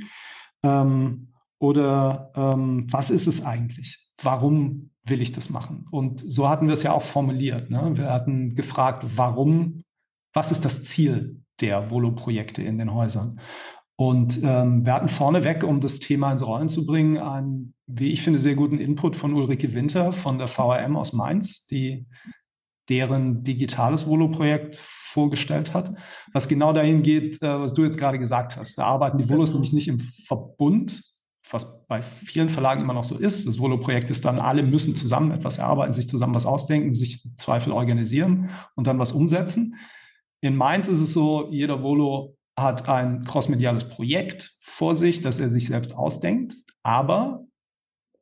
Ähm, 0.62 1.32
oder 1.58 2.30
ähm, 2.36 2.86
was 2.90 3.10
ist 3.10 3.26
es 3.26 3.44
eigentlich? 3.44 4.03
Warum 4.22 4.90
will 5.06 5.20
ich 5.20 5.32
das 5.32 5.50
machen? 5.50 5.86
Und 5.90 6.20
so 6.20 6.48
hatten 6.48 6.66
wir 6.66 6.72
es 6.72 6.82
ja 6.82 6.92
auch 6.92 7.02
formuliert. 7.02 7.70
Ne? 7.70 7.92
Wir 7.94 8.10
hatten 8.10 8.54
gefragt, 8.54 9.04
warum, 9.16 9.82
was 10.32 10.50
ist 10.50 10.64
das 10.64 10.84
Ziel 10.84 11.42
der 11.60 11.90
Volo-Projekte 11.90 12.62
in 12.62 12.78
den 12.78 12.94
Häusern? 12.94 13.40
Und 13.96 14.40
ähm, 14.42 14.84
wir 14.84 14.92
hatten 14.92 15.08
vorneweg, 15.08 15.62
um 15.62 15.80
das 15.80 16.00
Thema 16.00 16.32
ins 16.32 16.44
Rollen 16.44 16.68
zu 16.68 16.84
bringen, 16.84 17.18
einen, 17.18 17.74
wie 17.86 18.10
ich 18.10 18.22
finde, 18.22 18.40
sehr 18.40 18.56
guten 18.56 18.78
Input 18.78 19.14
von 19.14 19.34
Ulrike 19.34 19.72
Winter 19.72 20.12
von 20.12 20.38
der 20.38 20.48
VRM 20.48 20.96
aus 20.96 21.12
Mainz, 21.12 21.66
die 21.66 22.06
deren 22.88 23.44
digitales 23.44 24.06
Volo-Projekt 24.06 24.76
vorgestellt 24.76 25.74
hat, 25.74 25.94
was 26.32 26.48
genau 26.48 26.72
dahin 26.72 27.02
geht, 27.02 27.40
äh, 27.40 27.60
was 27.60 27.72
du 27.72 27.84
jetzt 27.84 27.98
gerade 27.98 28.18
gesagt 28.18 28.56
hast. 28.56 28.76
Da 28.76 28.86
arbeiten 28.86 29.18
die 29.18 29.28
Volos 29.28 29.50
genau. 29.50 29.60
nämlich 29.60 29.72
nicht 29.72 29.88
im 29.88 30.00
Verbund, 30.00 31.02
was 31.50 31.86
bei 31.86 32.02
vielen 32.02 32.48
Verlagen 32.48 32.82
immer 32.82 32.94
noch 32.94 33.04
so 33.04 33.18
ist. 33.18 33.46
Das 33.46 33.58
Volo-Projekt 33.58 34.10
ist 34.10 34.24
dann, 34.24 34.38
alle 34.38 34.62
müssen 34.62 34.96
zusammen 34.96 35.30
etwas 35.30 35.58
erarbeiten, 35.58 35.92
sich 35.92 36.08
zusammen 36.08 36.34
was 36.34 36.46
ausdenken, 36.46 36.92
sich 36.92 37.22
Zweifel 37.36 37.72
organisieren 37.72 38.50
und 38.74 38.86
dann 38.86 38.98
was 38.98 39.12
umsetzen. 39.12 39.76
In 40.40 40.56
Mainz 40.56 40.88
ist 40.88 41.00
es 41.00 41.12
so, 41.12 41.50
jeder 41.50 41.82
Volo 41.82 42.36
hat 42.56 42.88
ein 42.88 43.24
crossmediales 43.24 43.88
Projekt 43.88 44.56
vor 44.60 44.94
sich, 44.94 45.22
das 45.22 45.40
er 45.40 45.50
sich 45.50 45.66
selbst 45.66 45.94
ausdenkt, 45.94 46.54
aber 46.82 47.44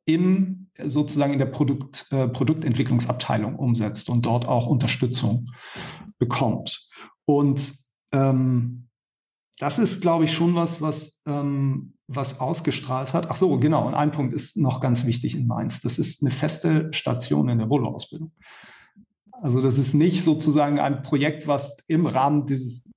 im, 0.05 0.69
sozusagen 0.83 1.33
in 1.33 1.39
der 1.39 1.45
Produkt, 1.45 2.07
äh, 2.11 2.27
Produktentwicklungsabteilung 2.27 3.55
umsetzt 3.55 4.09
und 4.09 4.25
dort 4.25 4.47
auch 4.47 4.67
Unterstützung 4.67 5.49
bekommt. 6.17 6.89
Und 7.25 7.73
ähm, 8.11 8.89
das 9.59 9.79
ist, 9.79 10.01
glaube 10.01 10.25
ich, 10.25 10.33
schon 10.33 10.55
was, 10.55 10.81
was, 10.81 11.21
ähm, 11.25 11.93
was 12.07 12.39
ausgestrahlt 12.39 13.13
hat. 13.13 13.29
Ach 13.29 13.35
so, 13.35 13.57
genau. 13.59 13.87
Und 13.87 13.93
ein 13.93 14.11
Punkt 14.11 14.33
ist 14.33 14.57
noch 14.57 14.81
ganz 14.81 15.05
wichtig 15.05 15.35
in 15.35 15.47
Mainz. 15.47 15.81
Das 15.81 15.99
ist 15.99 16.21
eine 16.21 16.31
feste 16.31 16.89
Station 16.91 17.49
in 17.49 17.59
der 17.59 17.69
Volo-Ausbildung. 17.69 18.31
Also 19.41 19.61
das 19.61 19.77
ist 19.77 19.93
nicht 19.93 20.23
sozusagen 20.23 20.79
ein 20.79 21.03
Projekt, 21.03 21.47
was 21.47 21.77
im 21.87 22.05
Rahmen 22.05 22.45
dieses 22.45 22.89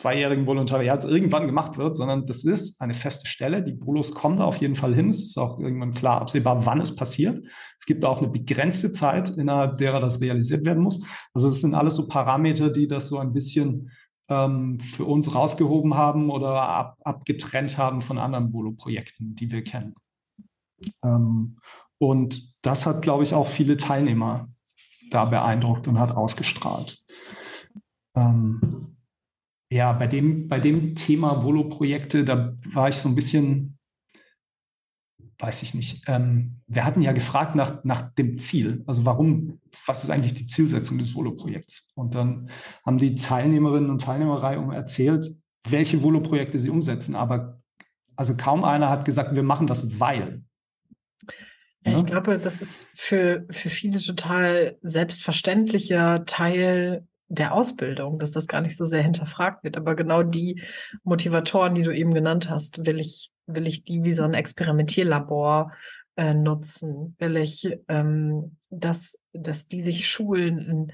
zweijährigen 0.00 0.46
Volontariats 0.46 1.04
irgendwann 1.04 1.46
gemacht 1.46 1.78
wird, 1.78 1.94
sondern 1.94 2.26
das 2.26 2.44
ist 2.44 2.80
eine 2.80 2.94
feste 2.94 3.26
Stelle. 3.26 3.62
Die 3.62 3.78
Volos 3.78 4.14
kommen 4.14 4.36
da 4.36 4.44
auf 4.44 4.56
jeden 4.56 4.74
Fall 4.74 4.94
hin. 4.94 5.10
Es 5.10 5.22
ist 5.22 5.38
auch 5.38 5.60
irgendwann 5.60 5.94
klar 5.94 6.20
absehbar, 6.20 6.66
wann 6.66 6.80
es 6.80 6.96
passiert. 6.96 7.44
Es 7.78 7.86
gibt 7.86 8.04
auch 8.04 8.18
eine 8.18 8.28
begrenzte 8.28 8.90
Zeit, 8.90 9.30
innerhalb 9.30 9.76
derer 9.78 10.00
das 10.00 10.20
realisiert 10.20 10.64
werden 10.64 10.82
muss. 10.82 11.04
Also 11.34 11.46
es 11.46 11.60
sind 11.60 11.74
alles 11.74 11.96
so 11.96 12.08
Parameter, 12.08 12.70
die 12.70 12.88
das 12.88 13.08
so 13.08 13.18
ein 13.18 13.32
bisschen 13.32 13.90
ähm, 14.32 14.80
für 14.80 15.04
uns 15.04 15.34
rausgehoben 15.34 15.94
haben 15.94 16.30
oder 16.30 16.62
ab, 16.62 16.96
abgetrennt 17.04 17.76
haben 17.76 18.00
von 18.00 18.18
anderen 18.18 18.52
Volo-Projekten, 18.52 19.34
die 19.34 19.50
wir 19.50 19.62
kennen. 19.62 19.94
Ähm, 21.04 21.58
und 21.98 22.64
das 22.66 22.86
hat, 22.86 23.02
glaube 23.02 23.22
ich, 23.22 23.34
auch 23.34 23.48
viele 23.48 23.76
Teilnehmer 23.76 24.48
da 25.10 25.26
beeindruckt 25.26 25.86
und 25.86 25.98
hat 25.98 26.12
ausgestrahlt. 26.12 27.04
Ähm, 28.16 28.96
ja, 29.70 29.92
bei 29.92 30.06
dem, 30.06 30.48
bei 30.48 30.58
dem 30.58 30.94
Thema 30.94 31.42
Volo-Projekte, 31.42 32.24
da 32.24 32.54
war 32.72 32.88
ich 32.88 32.96
so 32.96 33.08
ein 33.08 33.14
bisschen, 33.14 33.71
weiß 35.38 35.62
ich 35.62 35.74
nicht. 35.74 36.04
Ähm, 36.06 36.60
wir 36.66 36.84
hatten 36.84 37.02
ja 37.02 37.12
gefragt 37.12 37.54
nach, 37.54 37.84
nach 37.84 38.14
dem 38.14 38.38
Ziel. 38.38 38.84
Also 38.86 39.04
warum, 39.04 39.60
was 39.86 40.04
ist 40.04 40.10
eigentlich 40.10 40.34
die 40.34 40.46
Zielsetzung 40.46 40.98
des 40.98 41.14
Volo-Projekts? 41.14 41.92
Und 41.94 42.14
dann 42.14 42.50
haben 42.84 42.98
die 42.98 43.14
Teilnehmerinnen 43.14 43.90
und 43.90 44.02
Teilnehmerei 44.02 44.54
erzählt, 44.74 45.34
welche 45.68 46.02
Volo-Projekte 46.02 46.58
sie 46.58 46.70
umsetzen. 46.70 47.14
Aber 47.14 47.60
also 48.16 48.36
kaum 48.36 48.64
einer 48.64 48.90
hat 48.90 49.04
gesagt, 49.04 49.34
wir 49.34 49.42
machen 49.42 49.66
das, 49.66 49.98
weil. 49.98 50.42
Ja, 51.84 51.98
ich 51.98 52.04
glaube, 52.04 52.38
das 52.38 52.60
ist 52.60 52.90
für, 52.94 53.44
für 53.50 53.68
viele 53.68 53.98
total 53.98 54.78
selbstverständlicher 54.82 56.24
Teil 56.26 57.06
der 57.32 57.54
Ausbildung, 57.54 58.18
dass 58.18 58.32
das 58.32 58.46
gar 58.46 58.60
nicht 58.60 58.76
so 58.76 58.84
sehr 58.84 59.02
hinterfragt 59.02 59.64
wird. 59.64 59.76
Aber 59.76 59.96
genau 59.96 60.22
die 60.22 60.62
Motivatoren, 61.02 61.74
die 61.74 61.82
du 61.82 61.90
eben 61.90 62.14
genannt 62.14 62.50
hast, 62.50 62.86
will 62.86 63.00
ich, 63.00 63.31
will 63.46 63.66
ich 63.66 63.84
die 63.84 64.04
wie 64.04 64.12
so 64.12 64.22
ein 64.22 64.34
Experimentierlabor 64.34 65.72
äh, 66.16 66.34
nutzen? 66.34 67.16
Will 67.18 67.36
ich, 67.36 67.68
ähm, 67.88 68.56
dass, 68.72 69.18
dass 69.34 69.68
die 69.68 69.82
sich 69.82 70.08
schulen 70.08 70.58
in 70.58 70.92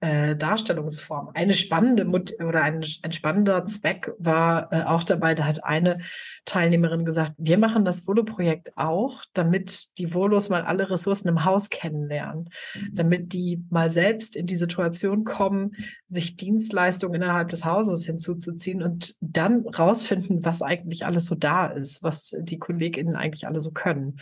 äh, 0.00 0.36
Darstellungsform? 0.36 1.30
Eine 1.34 1.54
spannende 1.54 2.04
Mut 2.04 2.32
oder 2.40 2.62
ein, 2.62 2.84
ein 3.02 3.12
spannender 3.12 3.64
Zweck 3.66 4.10
war 4.18 4.72
äh, 4.72 4.82
auch 4.82 5.04
dabei, 5.04 5.34
da 5.34 5.44
hat 5.44 5.62
eine 5.64 6.00
Teilnehmerin 6.44 7.04
gesagt, 7.04 7.32
wir 7.38 7.56
machen 7.56 7.84
das 7.84 8.06
Volo-Projekt 8.06 8.76
auch, 8.76 9.22
damit 9.32 9.98
die 9.98 10.12
Volos 10.12 10.48
mal 10.48 10.62
alle 10.62 10.90
Ressourcen 10.90 11.28
im 11.28 11.44
Haus 11.44 11.70
kennenlernen, 11.70 12.50
mhm. 12.74 12.94
damit 12.94 13.32
die 13.32 13.64
mal 13.70 13.90
selbst 13.90 14.34
in 14.34 14.46
die 14.46 14.56
Situation 14.56 15.22
kommen, 15.22 15.76
sich 16.08 16.36
Dienstleistungen 16.36 17.22
innerhalb 17.22 17.48
des 17.48 17.64
Hauses 17.64 18.04
hinzuzuziehen 18.06 18.82
und 18.82 19.14
dann 19.20 19.66
rausfinden, 19.68 20.44
was 20.44 20.62
eigentlich 20.62 21.06
alles 21.06 21.26
so 21.26 21.36
da 21.36 21.66
ist, 21.66 22.02
was 22.02 22.36
die 22.40 22.58
KollegInnen 22.58 23.14
eigentlich 23.14 23.46
alle 23.46 23.60
so 23.60 23.70
können. 23.70 24.16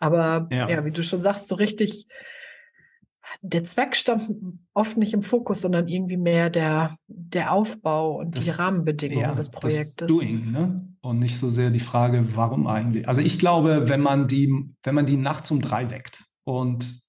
Aber 0.00 0.48
ja, 0.50 0.70
ja 0.70 0.84
wie 0.86 0.90
du 0.90 1.02
schon 1.02 1.20
sagst, 1.20 1.46
so 1.46 1.56
richtig 1.56 2.06
der 3.42 3.64
Zweck 3.64 3.96
stand 3.96 4.30
oft 4.74 4.96
nicht 4.96 5.12
im 5.12 5.22
Fokus, 5.22 5.62
sondern 5.62 5.88
irgendwie 5.88 6.16
mehr 6.16 6.50
der, 6.50 6.96
der 7.06 7.52
Aufbau 7.52 8.18
und 8.20 8.36
das, 8.36 8.44
die 8.44 8.50
Rahmenbedingungen 8.50 9.20
ja, 9.20 9.34
des 9.34 9.50
Projektes. 9.50 10.08
Das 10.08 10.08
Doing, 10.08 10.50
ne? 10.50 10.88
Und 11.00 11.18
nicht 11.18 11.38
so 11.38 11.50
sehr 11.50 11.70
die 11.70 11.80
Frage, 11.80 12.26
warum 12.34 12.66
eigentlich. 12.66 13.08
Also 13.08 13.20
ich 13.20 13.38
glaube, 13.38 13.88
wenn 13.88 14.00
man 14.00 14.28
die, 14.28 14.52
wenn 14.82 14.94
man 14.94 15.06
die 15.06 15.16
nachts 15.16 15.50
um 15.50 15.60
drei 15.60 15.90
weckt 15.90 16.24
und 16.44 17.00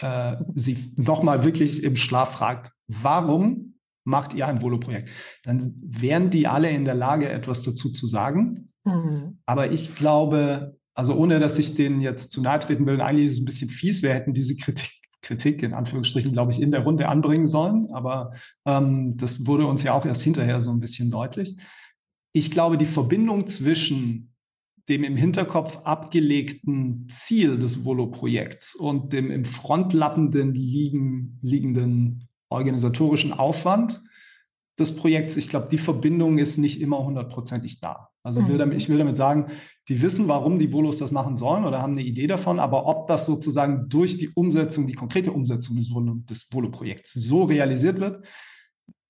äh, 0.00 0.36
sie 0.54 0.92
nochmal 0.96 1.44
wirklich 1.44 1.82
im 1.82 1.96
Schlaf 1.96 2.32
fragt, 2.32 2.72
warum 2.88 3.74
macht 4.04 4.34
ihr 4.34 4.46
ein 4.46 4.60
Volo-Projekt, 4.60 5.08
dann 5.44 5.74
wären 5.82 6.30
die 6.30 6.46
alle 6.46 6.70
in 6.70 6.84
der 6.84 6.94
Lage, 6.94 7.28
etwas 7.28 7.62
dazu 7.62 7.90
zu 7.90 8.06
sagen. 8.06 8.70
Mhm. 8.84 9.38
Aber 9.46 9.72
ich 9.72 9.94
glaube, 9.96 10.76
also 10.94 11.14
ohne 11.14 11.40
dass 11.40 11.58
ich 11.58 11.74
denen 11.74 12.00
jetzt 12.00 12.30
zu 12.30 12.42
nahe 12.42 12.58
treten 12.58 12.86
will, 12.86 13.00
eigentlich 13.00 13.26
ist 13.26 13.32
es 13.34 13.40
ein 13.40 13.46
bisschen 13.46 13.70
fies, 13.70 14.02
wir 14.02 14.12
hätten 14.12 14.34
diese 14.34 14.56
Kritik, 14.56 14.92
Kritik 15.24 15.62
in 15.62 15.74
Anführungsstrichen, 15.74 16.32
glaube 16.32 16.52
ich, 16.52 16.62
in 16.62 16.70
der 16.70 16.84
Runde 16.84 17.08
anbringen 17.08 17.46
sollen. 17.46 17.88
Aber 17.92 18.32
ähm, 18.64 19.16
das 19.16 19.46
wurde 19.46 19.66
uns 19.66 19.82
ja 19.82 19.94
auch 19.94 20.06
erst 20.06 20.22
hinterher 20.22 20.62
so 20.62 20.70
ein 20.70 20.80
bisschen 20.80 21.10
deutlich. 21.10 21.56
Ich 22.32 22.50
glaube, 22.50 22.78
die 22.78 22.86
Verbindung 22.86 23.46
zwischen 23.46 24.34
dem 24.88 25.02
im 25.02 25.16
Hinterkopf 25.16 25.78
abgelegten 25.84 27.08
Ziel 27.08 27.58
des 27.58 27.84
Volo-Projekts 27.84 28.74
und 28.74 29.12
dem 29.12 29.30
im 29.30 29.44
Frontlappenden 29.44 30.54
liegen, 30.54 31.38
liegenden 31.42 32.28
organisatorischen 32.50 33.32
Aufwand 33.32 34.00
des 34.78 34.94
Projekts, 34.94 35.36
ich 35.36 35.48
glaube, 35.48 35.68
die 35.70 35.78
Verbindung 35.78 36.38
ist 36.38 36.58
nicht 36.58 36.80
immer 36.80 37.02
hundertprozentig 37.04 37.80
da. 37.80 38.10
Also 38.22 38.42
mhm. 38.42 38.48
will 38.48 38.58
damit, 38.58 38.76
ich 38.76 38.88
will 38.88 38.98
damit 38.98 39.16
sagen, 39.16 39.50
die 39.88 40.00
wissen, 40.00 40.28
warum 40.28 40.58
die 40.58 40.72
Volos 40.72 40.98
das 40.98 41.10
machen 41.10 41.36
sollen 41.36 41.64
oder 41.64 41.82
haben 41.82 41.92
eine 41.92 42.02
Idee 42.02 42.26
davon, 42.26 42.58
aber 42.58 42.86
ob 42.86 43.06
das 43.06 43.26
sozusagen 43.26 43.88
durch 43.88 44.16
die 44.16 44.30
Umsetzung, 44.30 44.86
die 44.86 44.94
konkrete 44.94 45.32
Umsetzung 45.32 45.76
des 45.76 46.48
Volo-Projekts 46.50 47.12
so 47.12 47.44
realisiert 47.44 48.00
wird, 48.00 48.24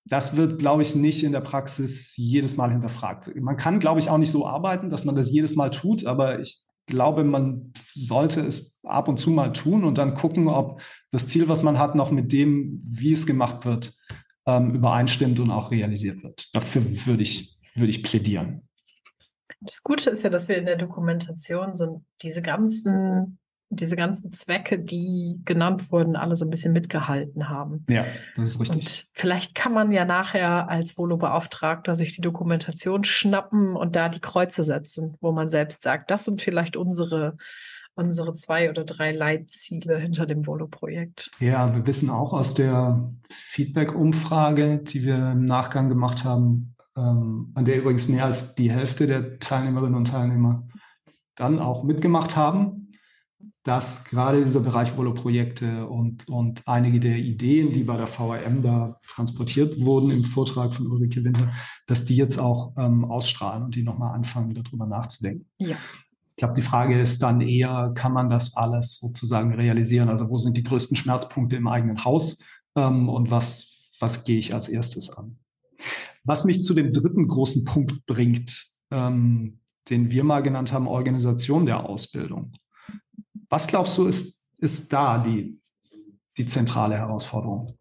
das 0.07 0.37
wird, 0.37 0.59
glaube 0.59 0.83
ich, 0.83 0.95
nicht 0.95 1.23
in 1.23 1.33
der 1.33 1.41
Praxis 1.41 2.15
jedes 2.17 2.57
Mal 2.57 2.71
hinterfragt. 2.71 3.35
Man 3.41 3.57
kann, 3.57 3.79
glaube 3.79 4.01
ich, 4.01 4.11
auch 4.11 4.19
nicht 4.19 4.31
so 4.31 4.47
arbeiten, 4.47 4.91
dass 4.91 5.05
man 5.05 5.15
das 5.15 5.31
jedes 5.31 5.57
Mal 5.57 5.71
tut, 5.71 6.05
aber 6.05 6.41
ich 6.41 6.65
glaube, 6.87 7.25
man 7.25 7.73
sollte 7.95 8.43
es 8.43 8.81
ab 8.83 9.09
und 9.09 9.19
zu 9.19 9.31
mal 9.31 9.53
tun 9.53 9.85
und 9.85 9.97
dann 9.97 10.15
gucken, 10.15 10.49
ob 10.49 10.83
das 11.11 11.29
Ziel, 11.29 11.49
was 11.49 11.63
man 11.63 11.79
hat, 11.79 11.95
noch 11.95 12.11
mit 12.11 12.33
dem, 12.33 12.83
wie 12.85 13.13
es 13.13 13.27
gemacht 13.27 13.65
wird, 13.65 13.95
ähm, 14.47 14.75
übereinstimmt 14.75 15.41
und 15.41 15.51
auch 15.51 15.71
realisiert 15.71 16.23
wird. 16.23 16.55
Dafür 16.55 16.83
würde 17.07 17.23
ich, 17.23 17.59
würde 17.75 17.91
ich 17.91 18.03
plädieren. 18.03 18.69
Das 19.65 19.83
Gute 19.83 20.11
ist 20.11 20.23
ja, 20.23 20.31
dass 20.31 20.49
wir 20.49 20.57
in 20.57 20.67
der 20.67 20.77
Dokumentation 20.77 21.75
so 21.75 22.03
diese 22.23 22.43
ganzen, 22.43 23.39
diese 23.71 23.97
ganzen 23.97 24.33
Zwecke, 24.33 24.79
die 24.79 25.41
genannt 25.45 25.91
wurden, 25.91 26.17
alle 26.17 26.37
so 26.37 26.45
ein 26.45 26.51
bisschen 26.51 26.73
mitgehalten 26.73 27.49
haben. 27.49 27.85
Ja, 27.89 28.05
das 28.37 28.51
ist 28.51 28.61
richtig. 28.61 28.77
Und 28.77 29.09
vielleicht 29.13 29.55
kann 29.55 29.73
man 29.73 29.91
ja 29.91 30.05
nachher 30.05 30.69
als 30.69 30.97
Volo-Beauftragter 30.97 31.95
sich 31.95 32.15
die 32.15 32.21
Dokumentation 32.21 33.05
schnappen 33.05 33.75
und 33.77 33.97
da 33.97 34.09
die 34.09 34.21
Kreuze 34.21 34.63
setzen, 34.63 35.17
wo 35.21 35.33
man 35.33 35.49
selbst 35.49 35.83
sagt, 35.83 36.11
das 36.11 36.25
sind 36.25 36.43
vielleicht 36.43 36.77
unsere 36.77 37.37
unsere 37.97 38.35
zwei 38.35 38.71
oder 38.71 38.85
drei 38.85 39.13
Leitziele 39.13 39.99
hinter 39.99 40.27
dem 40.27 40.47
Volo-Projekt. 40.47 41.31
Ja, 41.39 41.75
wir 41.75 41.87
wissen 41.87 42.11
auch 42.11 42.33
aus 42.33 42.55
der 42.55 43.13
Feedback-Umfrage, 43.29 44.79
die 44.79 45.05
wir 45.05 45.33
im 45.33 45.45
Nachgang 45.45 45.89
gemacht 45.89 46.25
haben, 46.25 46.74
ähm, 46.97 47.53
an 47.55 47.65
der 47.65 47.79
übrigens 47.79 48.09
mehr 48.09 48.25
als 48.25 48.55
die 48.55 48.71
Hälfte 48.71 49.07
der 49.07 49.39
Teilnehmerinnen 49.39 49.95
und 49.95 50.09
Teilnehmer 50.09 50.67
dann 51.35 51.59
auch 51.59 51.83
mitgemacht 51.83 52.37
haben, 52.37 52.85
dass 53.65 54.05
gerade 54.05 54.43
dieser 54.43 54.61
Bereich 54.61 54.97
Volo-Projekte 54.97 55.87
und, 55.87 56.29
und 56.29 56.63
einige 56.67 57.01
der 57.01 57.17
Ideen, 57.17 57.73
die 57.73 57.83
bei 57.83 57.97
der 57.97 58.07
VRM 58.07 58.63
da 58.63 59.01
transportiert 59.09 59.81
wurden 59.81 60.11
im 60.11 60.23
Vortrag 60.23 60.75
von 60.75 60.87
Ulrike 60.87 61.25
Winter, 61.25 61.51
dass 61.87 62.05
die 62.05 62.15
jetzt 62.15 62.39
auch 62.39 62.75
ähm, 62.77 63.07
ausstrahlen 63.07 63.65
und 63.65 63.75
die 63.75 63.83
nochmal 63.83 64.15
anfangen, 64.15 64.55
darüber 64.55 64.87
nachzudenken. 64.87 65.47
Ja. 65.59 65.77
Ich 66.29 66.37
glaube, 66.37 66.55
die 66.55 66.63
Frage 66.63 67.01
ist 67.01 67.23
dann 67.23 67.41
eher, 67.41 67.93
kann 67.95 68.13
man 68.13 68.29
das 68.29 68.57
alles 68.57 68.99
sozusagen 68.99 69.55
realisieren? 69.55 70.11
Also 70.11 70.29
wo 70.29 70.39
sind 70.39 70.57
die 70.57 70.65
größten 70.65 70.97
Schmerzpunkte 70.97 71.57
im 71.57 71.67
eigenen 71.67 72.05
Haus 72.05 72.43
ähm, 72.77 73.09
und 73.09 73.31
was, 73.31 73.95
was 73.99 74.25
gehe 74.25 74.39
ich 74.39 74.53
als 74.53 74.69
erstes 74.69 75.11
an? 75.11 75.39
Was 76.25 76.45
mich 76.45 76.63
zu 76.63 76.75
dem 76.75 76.91
dritten 76.93 77.29
großen 77.29 77.65
Punkt 77.65 78.07
bringt, 78.07 78.67
ähm, 78.91 79.61
den 79.91 80.11
wir 80.11 80.25
mal 80.25 80.43
genannt 80.43 80.73
haben, 80.73 80.89
Organisation 80.89 81.67
der 81.67 81.85
Ausbildung. 81.89 82.53
Was 83.49 83.67
glaubst 83.67 83.99
du, 83.99 84.07
ist, 84.07 84.43
ist 84.59 84.93
da 84.93 85.19
die, 85.19 85.61
die 86.39 86.47
zentrale 86.47 86.97
Herausforderung? 86.97 87.79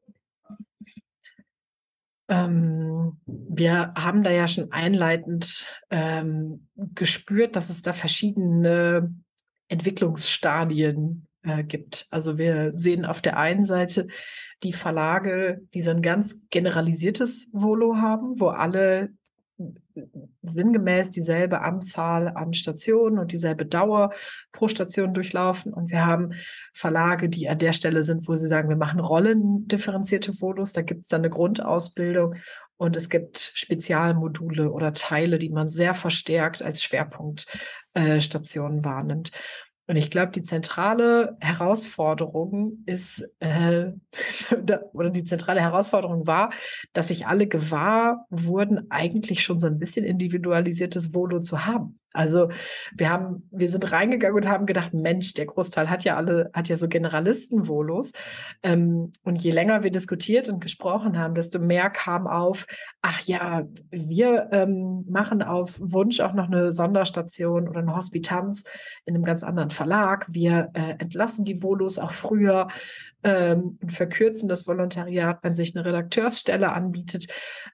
Ähm, 2.27 3.19
wir 3.25 3.93
haben 3.95 4.23
da 4.23 4.31
ja 4.31 4.47
schon 4.47 4.71
einleitend 4.71 5.67
ähm, 5.89 6.67
gespürt, 6.75 7.55
dass 7.55 7.69
es 7.69 7.81
da 7.81 7.93
verschiedene 7.93 9.13
Entwicklungsstadien 9.67 11.27
äh, 11.43 11.63
gibt. 11.63 12.07
Also 12.09 12.37
wir 12.37 12.73
sehen 12.73 13.05
auf 13.05 13.21
der 13.21 13.37
einen 13.37 13.65
Seite 13.65 14.07
die 14.63 14.73
Verlage, 14.73 15.61
die 15.73 15.81
so 15.81 15.91
ein 15.91 16.01
ganz 16.01 16.47
generalisiertes 16.49 17.49
Volo 17.53 17.97
haben, 17.97 18.39
wo 18.39 18.47
alle 18.47 19.09
sinngemäß 20.41 21.11
dieselbe 21.11 21.61
Anzahl 21.61 22.29
an 22.29 22.53
Stationen 22.53 23.19
und 23.19 23.31
dieselbe 23.31 23.65
Dauer 23.65 24.11
pro 24.51 24.67
Station 24.67 25.13
durchlaufen. 25.13 25.71
Und 25.73 25.91
wir 25.91 26.05
haben 26.05 26.31
Verlage, 26.73 27.29
die 27.29 27.47
an 27.47 27.59
der 27.59 27.73
Stelle 27.73 28.03
sind, 28.03 28.27
wo 28.27 28.35
sie 28.35 28.47
sagen, 28.47 28.69
wir 28.69 28.75
machen 28.75 28.99
rollendifferenzierte 28.99 30.33
Volos. 30.33 30.73
Da 30.73 30.81
gibt 30.81 31.01
es 31.01 31.09
dann 31.09 31.21
eine 31.21 31.29
Grundausbildung 31.29 32.35
und 32.77 32.95
es 32.95 33.09
gibt 33.09 33.37
Spezialmodule 33.37 34.71
oder 34.71 34.93
Teile, 34.93 35.37
die 35.37 35.49
man 35.49 35.69
sehr 35.69 35.93
verstärkt 35.93 36.61
als 36.61 36.83
Schwerpunktstationen 36.83 38.79
äh, 38.79 38.83
wahrnimmt. 38.83 39.31
Und 39.87 39.97
ich 39.97 40.09
glaube, 40.09 40.31
die 40.31 40.43
zentrale 40.43 41.37
Herausforderung 41.41 42.83
ist, 42.85 43.23
äh, 43.39 43.91
oder 44.93 45.09
die 45.09 45.25
zentrale 45.25 45.61
Herausforderung 45.61 46.25
war, 46.25 46.51
dass 46.93 47.09
sich 47.09 47.27
alle 47.27 47.47
gewahr 47.47 48.25
wurden, 48.29 48.89
eigentlich 48.89 49.43
schon 49.43 49.59
so 49.59 49.67
ein 49.67 49.79
bisschen 49.79 50.05
individualisiertes 50.05 51.13
Volo 51.13 51.39
zu 51.39 51.65
haben. 51.65 51.99
Also 52.13 52.49
wir 52.95 53.09
haben, 53.09 53.49
wir 53.51 53.67
sind 53.67 53.91
reingegangen 53.91 54.37
und 54.37 54.47
haben 54.47 54.65
gedacht, 54.65 54.93
Mensch, 54.93 55.33
der 55.33 55.47
Großteil 55.47 55.89
hat 55.89 56.03
ja 56.03 56.15
alle, 56.15 56.51
hat 56.53 56.69
ja 56.69 56.77
so 56.77 56.87
Generalisten-Volos. 56.87 58.13
Ähm, 58.61 59.11
und 59.23 59.43
je 59.43 59.51
länger 59.51 59.83
wir 59.83 59.91
diskutiert 59.91 60.47
und 60.47 60.61
gesprochen 60.61 61.17
haben, 61.17 61.35
desto 61.35 61.59
mehr 61.59 61.89
kam 61.89 62.27
auf, 62.27 62.65
ach 63.01 63.21
ja, 63.21 63.63
wir 63.89 64.49
ähm, 64.51 65.05
machen 65.09 65.41
auf 65.41 65.79
Wunsch 65.81 66.19
auch 66.19 66.33
noch 66.33 66.47
eine 66.47 66.71
Sonderstation 66.71 67.67
oder 67.67 67.79
eine 67.79 67.95
Hospitanz 67.95 68.63
in 69.05 69.15
einem 69.15 69.23
ganz 69.23 69.43
anderen 69.43 69.71
Verlag. 69.71 70.27
Wir 70.29 70.69
äh, 70.73 70.95
entlassen 70.99 71.45
die 71.45 71.61
Volos 71.61 71.97
auch 71.97 72.11
früher 72.11 72.67
ähm, 73.23 73.77
und 73.81 73.91
verkürzen 73.91 74.47
das 74.47 74.67
Volontariat, 74.67 75.39
wenn 75.41 75.55
sich 75.55 75.75
eine 75.75 75.85
Redakteursstelle 75.85 76.71
anbietet. 76.71 77.27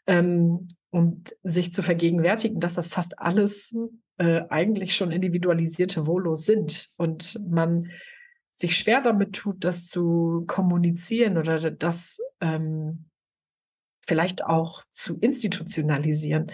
Ähm, 0.08 0.67
und 0.91 1.36
sich 1.43 1.71
zu 1.71 1.84
vergegenwärtigen, 1.84 2.60
dass 2.60 2.75
das 2.75 2.88
fast 2.88 3.19
alles 3.19 3.78
äh, 4.17 4.41
eigentlich 4.49 4.95
schon 4.95 5.12
individualisierte 5.12 6.06
Volos 6.06 6.45
sind 6.45 6.89
und 6.97 7.39
man 7.47 7.89
sich 8.54 8.78
schwer 8.78 9.02
damit 9.02 9.36
tut, 9.36 9.63
das 9.63 9.88
zu 9.88 10.43
kommunizieren 10.47 11.38
oder 11.38 11.71
das 11.71 12.19
ähm, 12.41 13.06
vielleicht 14.06 14.43
auch 14.43 14.84
zu 14.89 15.19
institutionalisieren. 15.19 16.52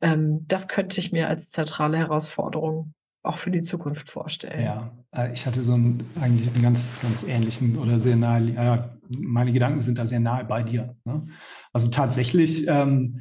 Ähm, 0.00 0.44
das 0.46 0.68
könnte 0.68 1.00
ich 1.00 1.10
mir 1.10 1.28
als 1.28 1.50
zentrale 1.50 1.96
Herausforderung 1.96 2.94
auch 3.22 3.36
für 3.36 3.50
die 3.50 3.62
Zukunft 3.62 4.08
vorstellen. 4.10 4.62
Ja, 4.62 4.92
äh, 5.12 5.32
ich 5.32 5.46
hatte 5.46 5.62
so 5.62 5.74
einen, 5.74 6.08
eigentlich 6.20 6.52
einen 6.52 6.62
ganz, 6.62 7.00
ganz 7.02 7.24
ähnlichen 7.24 7.78
oder 7.78 7.98
sehr 7.98 8.16
nahe, 8.16 8.50
äh, 8.50 8.78
meine 9.08 9.52
Gedanken 9.52 9.82
sind 9.82 9.98
da 9.98 10.06
sehr 10.06 10.20
nahe 10.20 10.44
bei 10.44 10.62
dir. 10.62 10.96
Ne? 11.04 11.26
Also 11.72 11.88
tatsächlich 11.88 12.66
ähm, 12.68 13.20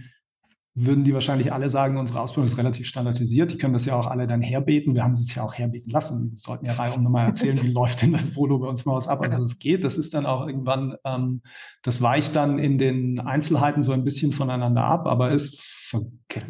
würden 0.79 1.03
die 1.03 1.13
wahrscheinlich 1.13 1.51
alle 1.51 1.69
sagen, 1.69 1.97
unsere 1.97 2.21
Ausbildung 2.21 2.45
ist 2.45 2.57
relativ 2.59 2.85
standardisiert. 2.85 3.51
Die 3.51 3.57
können 3.57 3.73
das 3.73 3.85
ja 3.85 3.95
auch 3.95 4.05
alle 4.05 4.27
dann 4.27 4.41
herbeten. 4.41 4.93
Wir 4.93 5.03
haben 5.03 5.13
es 5.13 5.33
ja 5.33 5.41
auch 5.41 5.55
herbeten 5.55 5.89
lassen. 5.89 6.29
Wir 6.31 6.37
sollten 6.37 6.67
ja 6.67 6.73
reihum 6.73 7.01
nochmal 7.01 7.25
erzählen, 7.25 7.59
wie 7.63 7.67
läuft 7.71 8.03
denn 8.03 8.11
das 8.11 8.35
Volo 8.35 8.59
bei 8.59 8.67
uns 8.67 8.83
im 8.83 8.91
Haus 8.91 9.07
ab. 9.07 9.21
Also 9.21 9.43
es 9.43 9.57
geht. 9.57 9.83
Das 9.83 9.97
ist 9.97 10.13
dann 10.13 10.27
auch 10.27 10.45
irgendwann, 10.45 10.95
ähm, 11.03 11.41
das 11.81 12.03
weicht 12.03 12.35
dann 12.35 12.59
in 12.59 12.77
den 12.77 13.19
Einzelheiten 13.19 13.81
so 13.81 13.91
ein 13.91 14.03
bisschen 14.03 14.33
voneinander 14.33 14.83
ab, 14.83 15.07
aber 15.07 15.31
ist 15.31 15.77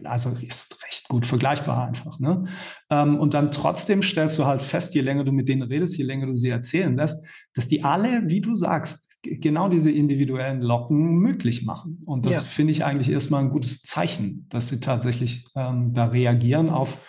also 0.04 0.32
ist 0.42 0.84
recht 0.84 1.08
gut 1.10 1.28
vergleichbar 1.28 1.88
einfach. 1.88 2.20
Ne? 2.20 2.46
Ähm, 2.90 3.20
und 3.20 3.34
dann 3.34 3.52
trotzdem 3.52 4.02
stellst 4.02 4.40
du 4.40 4.46
halt 4.46 4.64
fest, 4.64 4.96
je 4.96 5.02
länger 5.02 5.24
du 5.24 5.32
mit 5.32 5.48
denen 5.48 5.62
redest, 5.62 5.98
je 5.98 6.04
länger 6.04 6.26
du 6.26 6.36
sie 6.36 6.50
erzählen 6.50 6.96
lässt, 6.96 7.26
dass 7.54 7.68
die 7.68 7.84
alle, 7.84 8.24
wie 8.28 8.42
du 8.42 8.56
sagst, 8.56 9.07
genau 9.24 9.70
diese 9.70 9.92
individuellen 9.92 10.62
Locken 10.62 11.18
möglich 11.20 11.66
machen. 11.66 12.02
Und 12.06 12.26
das 12.26 12.38
ja. 12.38 12.42
finde 12.42 12.72
ich 12.72 12.86
eigentlich 12.86 13.10
erstmal 13.10 13.44
ein 13.44 13.50
gutes 13.50 13.82
Zeichen, 13.84 14.48
dass 14.50 14.70
sie 14.70 14.80
tatsächlich 14.80 15.46
ähm, 15.56 15.94
da 15.94 16.06
reagieren 16.06 16.70
auf 16.70 17.06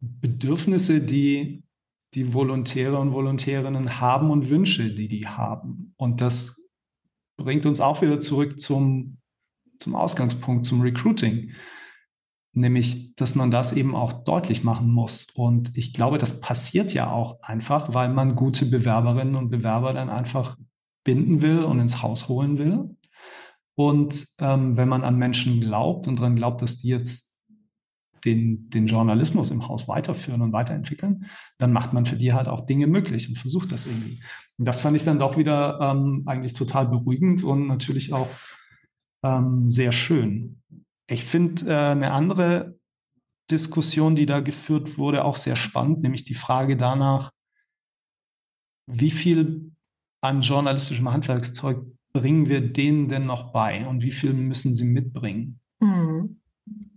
Bedürfnisse, 0.00 1.00
die 1.00 1.64
die 2.14 2.34
Volontäre 2.34 2.98
und 2.98 3.12
Volontärinnen 3.12 4.00
haben 4.00 4.30
und 4.30 4.50
Wünsche, 4.50 4.94
die 4.94 5.08
die 5.08 5.26
haben. 5.26 5.94
Und 5.96 6.20
das 6.20 6.68
bringt 7.38 7.64
uns 7.64 7.80
auch 7.80 8.02
wieder 8.02 8.20
zurück 8.20 8.60
zum, 8.60 9.18
zum 9.78 9.94
Ausgangspunkt, 9.94 10.66
zum 10.66 10.82
Recruiting 10.82 11.52
nämlich 12.52 13.14
dass 13.16 13.34
man 13.34 13.50
das 13.50 13.72
eben 13.72 13.94
auch 13.94 14.24
deutlich 14.24 14.62
machen 14.64 14.90
muss. 14.90 15.28
Und 15.34 15.76
ich 15.76 15.92
glaube, 15.92 16.18
das 16.18 16.40
passiert 16.40 16.92
ja 16.92 17.10
auch 17.10 17.42
einfach, 17.42 17.94
weil 17.94 18.10
man 18.10 18.36
gute 18.36 18.66
Bewerberinnen 18.66 19.36
und 19.36 19.50
Bewerber 19.50 19.92
dann 19.92 20.10
einfach 20.10 20.56
binden 21.04 21.42
will 21.42 21.64
und 21.64 21.80
ins 21.80 22.02
Haus 22.02 22.28
holen 22.28 22.58
will. 22.58 22.96
Und 23.74 24.26
ähm, 24.38 24.76
wenn 24.76 24.88
man 24.88 25.02
an 25.02 25.16
Menschen 25.16 25.60
glaubt 25.60 26.06
und 26.06 26.18
daran 26.18 26.36
glaubt, 26.36 26.60
dass 26.62 26.78
die 26.78 26.88
jetzt 26.88 27.40
den, 28.24 28.70
den 28.70 28.86
Journalismus 28.86 29.50
im 29.50 29.66
Haus 29.66 29.88
weiterführen 29.88 30.42
und 30.42 30.52
weiterentwickeln, 30.52 31.26
dann 31.58 31.72
macht 31.72 31.92
man 31.92 32.04
für 32.04 32.16
die 32.16 32.32
halt 32.32 32.48
auch 32.48 32.66
Dinge 32.66 32.86
möglich 32.86 33.28
und 33.28 33.36
versucht 33.36 33.72
das 33.72 33.86
irgendwie. 33.86 34.20
Und 34.58 34.66
das 34.66 34.80
fand 34.80 34.96
ich 34.96 35.04
dann 35.04 35.18
doch 35.18 35.36
wieder 35.36 35.80
ähm, 35.80 36.22
eigentlich 36.26 36.52
total 36.52 36.86
beruhigend 36.86 37.42
und 37.42 37.66
natürlich 37.66 38.12
auch 38.12 38.28
ähm, 39.24 39.70
sehr 39.70 39.92
schön. 39.92 40.62
Ich 41.12 41.24
finde 41.24 41.66
äh, 41.66 41.90
eine 41.90 42.12
andere 42.12 42.78
Diskussion, 43.50 44.16
die 44.16 44.24
da 44.24 44.40
geführt 44.40 44.96
wurde, 44.96 45.24
auch 45.24 45.36
sehr 45.36 45.56
spannend, 45.56 46.02
nämlich 46.02 46.24
die 46.24 46.34
Frage 46.34 46.76
danach, 46.76 47.30
wie 48.86 49.10
viel 49.10 49.72
an 50.22 50.40
journalistischem 50.40 51.12
Handwerkszeug 51.12 51.84
bringen 52.12 52.48
wir 52.48 52.72
denen 52.72 53.08
denn 53.08 53.26
noch 53.26 53.52
bei 53.52 53.86
und 53.86 54.02
wie 54.02 54.10
viel 54.10 54.32
müssen 54.32 54.74
sie 54.74 54.84
mitbringen? 54.84 55.60
Mhm. 55.80 56.40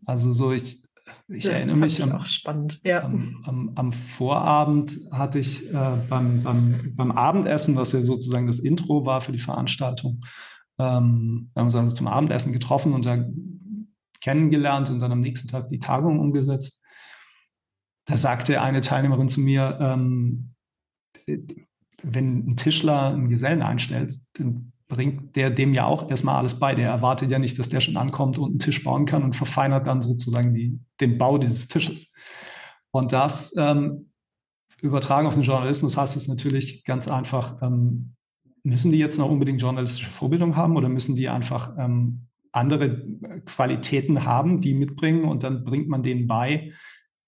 Also 0.06 0.32
so, 0.32 0.51
ich, 0.51 0.82
ich 1.28 1.45
erinnere 1.45 1.78
mich 1.78 2.01
am, 2.01 2.21
ja. 2.84 3.04
am, 3.04 3.43
am, 3.45 3.71
am, 3.75 3.93
Vorabend 3.93 4.97
hatte 5.12 5.39
ich 5.39 5.73
äh, 5.73 5.97
beim, 6.10 6.41
beim, 6.43 6.93
beim 6.95 7.12
Abendessen, 7.12 7.75
was 7.75 7.91
ja 7.91 8.04
sozusagen 8.04 8.47
das 8.47 8.60
Intro 8.60 9.06
war 9.06 9.21
für 9.21 9.32
die 9.32 9.39
Veranstaltung, 9.39 10.21
ähm, 10.78 11.49
haben 11.56 11.56
wir 11.56 11.63
uns 11.63 11.75
also 11.75 11.95
zum 11.95 12.08
Abendessen 12.08 12.54
getroffen 12.54 12.93
und 12.93 13.06
da 13.06 13.25
kennengelernt 14.26 14.90
und 14.90 15.00
dann 15.00 15.12
am 15.12 15.20
nächsten 15.20 15.48
Tag 15.48 15.70
die 15.70 15.80
Tagung 15.80 16.20
umgesetzt. 16.20 16.82
Da 18.06 18.18
sagte 18.18 18.60
eine 18.60 18.82
Teilnehmerin 18.82 19.30
zu 19.30 19.40
mir, 19.40 19.78
ähm, 19.80 20.56
wenn 22.02 22.50
ein 22.50 22.58
Tischler 22.58 23.10
einen 23.10 23.30
Gesellen 23.30 23.62
einstellt, 23.62 24.16
dann 24.34 24.74
bringt 24.88 25.36
der 25.36 25.52
dem 25.52 25.76
ja 25.76 25.86
auch 25.86 26.10
erstmal 26.10 26.38
alles 26.38 26.60
bei. 26.60 26.74
Der 26.74 26.90
erwartet 26.90 27.30
ja 27.30 27.38
nicht, 27.38 27.60
dass 27.60 27.70
der 27.70 27.82
schon 27.82 27.98
ankommt 27.98 28.40
und 28.40 28.50
einen 28.50 28.60
Tisch 28.60 28.84
bauen 28.84 29.06
kann 29.06 29.24
und 29.24 29.36
verfeinert 29.36 29.86
dann 29.86 30.02
sozusagen 30.02 30.56
die, 30.56 30.80
den 31.00 31.20
Bau 31.20 31.38
dieses 31.38 31.68
Tisches. 31.68 32.12
Und 32.90 33.14
das 33.14 33.56
ähm, 33.58 34.10
übertragen 34.82 35.28
auf 35.28 35.36
den 35.36 35.44
Journalismus 35.44 35.98
heißt 35.98 36.16
es 36.16 36.28
natürlich 36.28 36.84
ganz 36.84 37.08
einfach, 37.08 37.62
ähm, 37.62 38.16
müssen 38.64 38.92
die 38.92 38.98
jetzt 38.98 39.20
noch 39.20 39.30
unbedingt 39.30 39.62
journalistische 39.62 40.10
Vorbildung 40.10 40.56
haben 40.56 40.78
oder 40.78 40.90
müssen 40.90 41.16
die 41.16 41.30
einfach 41.30 41.76
ähm, 41.78 42.28
andere 42.56 43.02
Qualitäten 43.46 44.26
haben, 44.26 44.62
die 44.62 44.74
mitbringen 44.74 45.26
und 45.26 45.44
dann 45.44 45.63
bringt 45.63 45.88
man 45.88 46.04
denen 46.04 46.28
bei, 46.28 46.72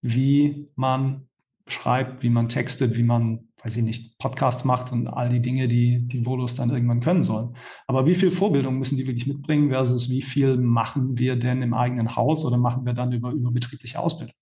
wie 0.02 0.70
man 0.76 1.28
schreibt, 1.68 2.24
wie 2.24 2.30
man 2.30 2.50
textet, 2.50 2.96
wie 2.96 3.04
man, 3.04 3.50
weiß 3.64 3.78
ich 3.78 3.84
nicht, 3.84 4.18
Podcasts 4.20 4.64
macht 4.64 4.92
und 4.92 5.08
all 5.08 5.30
die 5.30 5.42
Dinge, 5.42 5.68
die 5.68 6.08
die 6.08 6.26
Volos 6.26 6.56
dann 6.56 6.70
irgendwann 6.70 7.02
können 7.02 7.24
sollen. 7.24 7.56
Aber 7.88 8.06
wie 8.06 8.16
viel 8.16 8.32
Vorbildung 8.32 8.78
müssen 8.78 8.98
die 8.98 9.06
wirklich 9.06 9.28
mitbringen 9.28 9.70
versus 9.70 10.10
wie 10.10 10.22
viel 10.22 10.58
machen 10.58 11.18
wir 11.18 11.36
denn 11.36 11.62
im 11.62 11.74
eigenen 11.74 12.16
Haus 12.16 12.46
oder 12.46 12.58
machen 12.58 12.86
wir 12.86 12.94
dann 12.94 13.12
über 13.12 13.32
überbetriebliche 13.32 14.00
Ausbildung? 14.00 14.36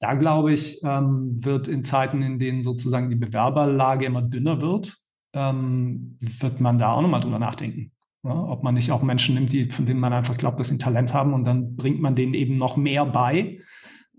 Da 0.00 0.14
glaube 0.14 0.52
ich, 0.52 0.82
ähm, 0.82 1.44
wird 1.44 1.68
in 1.68 1.84
Zeiten, 1.84 2.22
in 2.22 2.40
denen 2.40 2.62
sozusagen 2.62 3.08
die 3.08 3.16
Bewerberlage 3.16 4.06
immer 4.06 4.22
dünner 4.22 4.60
wird, 4.60 4.96
ähm, 5.32 6.18
wird 6.20 6.60
man 6.60 6.78
da 6.78 6.92
auch 6.92 7.02
nochmal 7.02 7.20
drüber 7.20 7.38
nachdenken. 7.38 7.92
Ja, 8.24 8.34
ob 8.34 8.62
man 8.62 8.74
nicht 8.74 8.92
auch 8.92 9.02
Menschen 9.02 9.34
nimmt, 9.34 9.52
die, 9.52 9.70
von 9.70 9.84
denen 9.84 9.98
man 9.98 10.12
einfach 10.12 10.36
glaubt, 10.36 10.60
dass 10.60 10.68
sie 10.68 10.76
ein 10.76 10.78
Talent 10.78 11.12
haben 11.12 11.34
und 11.34 11.44
dann 11.44 11.74
bringt 11.74 12.00
man 12.00 12.14
denen 12.14 12.34
eben 12.34 12.54
noch 12.54 12.76
mehr 12.76 13.04
bei 13.04 13.58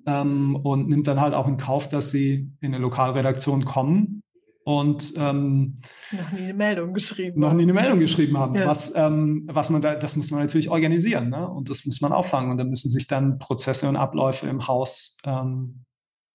ähm, 0.05 0.57
und 0.57 0.89
nimmt 0.89 1.07
dann 1.07 1.21
halt 1.21 1.33
auch 1.33 1.47
in 1.47 1.55
Kauf, 1.55 1.89
dass 1.89 2.11
sie 2.11 2.51
in 2.59 2.73
eine 2.73 2.79
Lokalredaktion 2.79 3.63
kommen 3.63 4.21
und 4.65 5.13
ähm, 5.17 5.79
noch 6.11 6.31
nie 6.31 6.43
eine 6.43 6.53
Meldung 6.53 6.93
geschrieben 6.93 7.39
noch 7.39 7.53
nie 7.53 7.63
eine 7.63 7.73
Meldung 7.73 7.99
geschrieben 7.99 8.37
haben. 8.37 8.55
Ja. 8.55 8.67
Was, 8.67 8.93
ähm, 8.95 9.47
was 9.51 9.69
man 9.69 9.81
da, 9.81 9.95
das 9.95 10.15
muss 10.15 10.31
man 10.31 10.41
natürlich 10.41 10.69
organisieren 10.69 11.29
ne? 11.29 11.47
und 11.47 11.69
das 11.69 11.85
muss 11.85 12.01
man 12.01 12.11
auffangen 12.11 12.51
und 12.51 12.57
dann 12.57 12.69
müssen 12.69 12.89
sich 12.89 13.07
dann 13.07 13.39
Prozesse 13.39 13.87
und 13.87 13.95
Abläufe 13.95 14.47
im 14.47 14.67
Haus 14.67 15.17
ähm, 15.25 15.85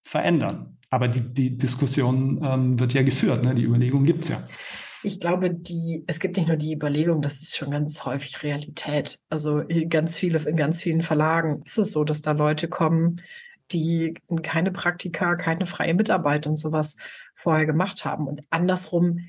verändern. 0.04 0.78
Aber 0.90 1.08
die, 1.08 1.20
die 1.20 1.56
Diskussion 1.56 2.40
ähm, 2.42 2.78
wird 2.78 2.94
ja 2.94 3.02
geführt, 3.02 3.44
ne? 3.44 3.54
die 3.54 3.64
Überlegung 3.64 4.04
gibt 4.04 4.24
es 4.24 4.30
ja. 4.30 4.42
Ich 5.02 5.20
glaube, 5.20 5.50
die, 5.50 6.02
es 6.06 6.18
gibt 6.18 6.36
nicht 6.36 6.48
nur 6.48 6.56
die 6.56 6.72
Überlegung, 6.72 7.22
das 7.22 7.38
ist 7.38 7.56
schon 7.56 7.70
ganz 7.70 8.04
häufig 8.04 8.42
Realität. 8.42 9.20
Also 9.28 9.62
ganz 9.88 10.18
viele, 10.18 10.38
in 10.40 10.56
ganz 10.56 10.82
vielen 10.82 11.02
Verlagen 11.02 11.62
ist 11.64 11.78
es 11.78 11.92
so, 11.92 12.04
dass 12.04 12.22
da 12.22 12.32
Leute 12.32 12.68
kommen, 12.68 13.22
die 13.70 14.14
keine 14.42 14.72
Praktika, 14.72 15.36
keine 15.36 15.66
freie 15.66 15.94
Mitarbeit 15.94 16.46
und 16.46 16.56
sowas 16.56 16.96
vorher 17.34 17.66
gemacht 17.66 18.04
haben. 18.04 18.26
Und 18.26 18.42
andersrum, 18.50 19.28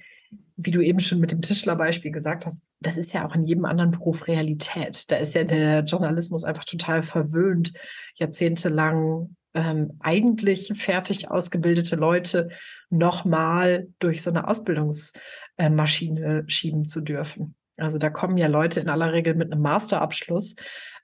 wie 0.55 0.71
du 0.71 0.81
eben 0.81 0.99
schon 0.99 1.19
mit 1.19 1.31
dem 1.31 1.41
Tischlerbeispiel 1.41 2.11
gesagt 2.11 2.45
hast, 2.45 2.61
das 2.79 2.97
ist 2.97 3.13
ja 3.13 3.27
auch 3.27 3.35
in 3.35 3.45
jedem 3.45 3.65
anderen 3.65 3.91
Beruf 3.91 4.27
Realität. 4.27 5.11
Da 5.11 5.17
ist 5.17 5.35
ja 5.35 5.43
der 5.43 5.83
Journalismus 5.83 6.43
einfach 6.43 6.65
total 6.65 7.03
verwöhnt, 7.03 7.73
jahrzehntelang 8.15 9.35
ähm, 9.53 9.97
eigentlich 9.99 10.71
fertig 10.75 11.29
ausgebildete 11.31 11.95
Leute 11.95 12.49
nochmal 12.89 13.87
durch 13.99 14.21
so 14.21 14.29
eine 14.29 14.47
Ausbildungsmaschine 15.59 16.43
schieben 16.47 16.85
zu 16.85 17.01
dürfen. 17.01 17.55
Also 17.77 17.97
da 17.97 18.09
kommen 18.09 18.37
ja 18.37 18.47
Leute 18.47 18.79
in 18.79 18.89
aller 18.89 19.13
Regel 19.13 19.35
mit 19.35 19.51
einem 19.51 19.61
Masterabschluss 19.61 20.55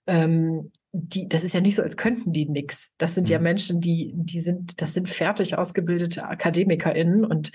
ähm, 0.07 0.71
die, 0.91 1.27
das 1.27 1.43
ist 1.43 1.53
ja 1.53 1.61
nicht 1.61 1.75
so, 1.75 1.81
als 1.81 1.97
könnten 1.97 2.31
die 2.31 2.47
nichts. 2.47 2.93
Das 2.97 3.15
sind 3.15 3.27
mhm. 3.27 3.31
ja 3.33 3.39
Menschen, 3.39 3.81
die, 3.81 4.13
die 4.15 4.39
sind, 4.39 4.81
das 4.81 4.93
sind 4.93 5.09
fertig 5.09 5.57
ausgebildete 5.57 6.25
AkademikerInnen 6.25 7.25
und 7.25 7.51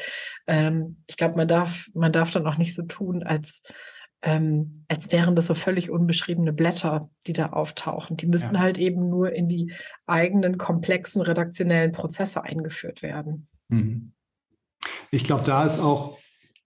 ähm, 0.46 1.02
ich 1.06 1.16
glaube, 1.16 1.36
man 1.36 1.48
darf, 1.48 1.88
man 1.94 2.12
darf 2.12 2.32
dann 2.32 2.46
auch 2.46 2.58
nicht 2.58 2.74
so 2.74 2.82
tun, 2.82 3.22
als 3.22 3.62
ähm, 4.22 4.84
als 4.88 5.10
wären 5.12 5.34
das 5.34 5.46
so 5.46 5.54
völlig 5.54 5.88
unbeschriebene 5.88 6.52
Blätter, 6.52 7.08
die 7.26 7.32
da 7.32 7.46
auftauchen. 7.46 8.18
Die 8.18 8.26
müssen 8.26 8.56
ja. 8.56 8.60
halt 8.60 8.76
eben 8.76 9.08
nur 9.08 9.32
in 9.32 9.48
die 9.48 9.72
eigenen 10.06 10.58
komplexen 10.58 11.22
redaktionellen 11.22 11.92
Prozesse 11.92 12.44
eingeführt 12.44 13.00
werden. 13.00 13.48
Mhm. 13.68 14.12
Ich 15.10 15.24
glaube, 15.24 15.44
da 15.44 15.64
ist 15.64 15.78
auch, 15.78 16.18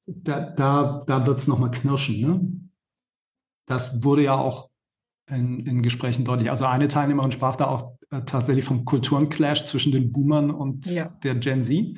da, 0.06 0.40
da, 0.40 1.02
da 1.06 1.26
wird 1.26 1.38
es 1.38 1.48
nochmal 1.48 1.70
knirschen. 1.70 2.20
Ne? 2.20 2.70
Das 3.66 4.04
wurde 4.04 4.22
ja 4.22 4.34
auch 4.34 4.70
in, 5.28 5.64
in, 5.66 5.82
Gesprächen 5.82 6.24
deutlich. 6.24 6.50
Also 6.50 6.66
eine 6.66 6.88
Teilnehmerin 6.88 7.32
sprach 7.32 7.56
da 7.56 7.66
auch 7.66 7.96
äh, 8.10 8.22
tatsächlich 8.22 8.64
vom 8.64 8.84
Kulturenclash 8.84 9.64
zwischen 9.64 9.92
den 9.92 10.12
Boomern 10.12 10.50
und 10.50 10.86
ja. 10.86 11.06
der 11.22 11.34
Gen 11.36 11.62
Z, 11.62 11.96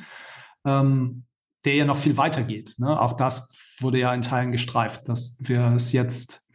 ähm, 0.64 1.24
der 1.64 1.74
ja 1.74 1.84
noch 1.84 1.98
viel 1.98 2.16
weiter 2.16 2.44
geht. 2.44 2.78
Ne? 2.78 3.00
Auch 3.00 3.14
das 3.14 3.52
wurde 3.80 3.98
ja 3.98 4.14
in 4.14 4.22
Teilen 4.22 4.52
gestreift, 4.52 5.08
dass 5.08 5.38
wir 5.40 5.72
es 5.74 5.92
jetzt 5.92 6.46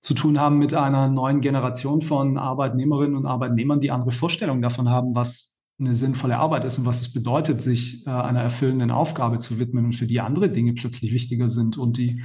zu 0.00 0.14
tun 0.14 0.38
haben 0.38 0.58
mit 0.58 0.74
einer 0.74 1.08
neuen 1.08 1.40
Generation 1.40 2.02
von 2.02 2.38
Arbeitnehmerinnen 2.38 3.16
und 3.16 3.26
Arbeitnehmern, 3.26 3.80
die 3.80 3.90
andere 3.90 4.10
Vorstellungen 4.10 4.62
davon 4.62 4.90
haben, 4.90 5.14
was 5.14 5.55
eine 5.78 5.94
sinnvolle 5.94 6.38
Arbeit 6.38 6.64
ist 6.64 6.78
und 6.78 6.86
was 6.86 7.02
es 7.02 7.12
bedeutet, 7.12 7.60
sich 7.60 8.06
äh, 8.06 8.10
einer 8.10 8.42
erfüllenden 8.42 8.90
Aufgabe 8.90 9.38
zu 9.38 9.58
widmen 9.58 9.86
und 9.86 9.92
für 9.94 10.06
die 10.06 10.20
andere 10.20 10.50
Dinge 10.50 10.72
plötzlich 10.72 11.12
wichtiger 11.12 11.50
sind 11.50 11.76
und 11.76 11.98
die, 11.98 12.24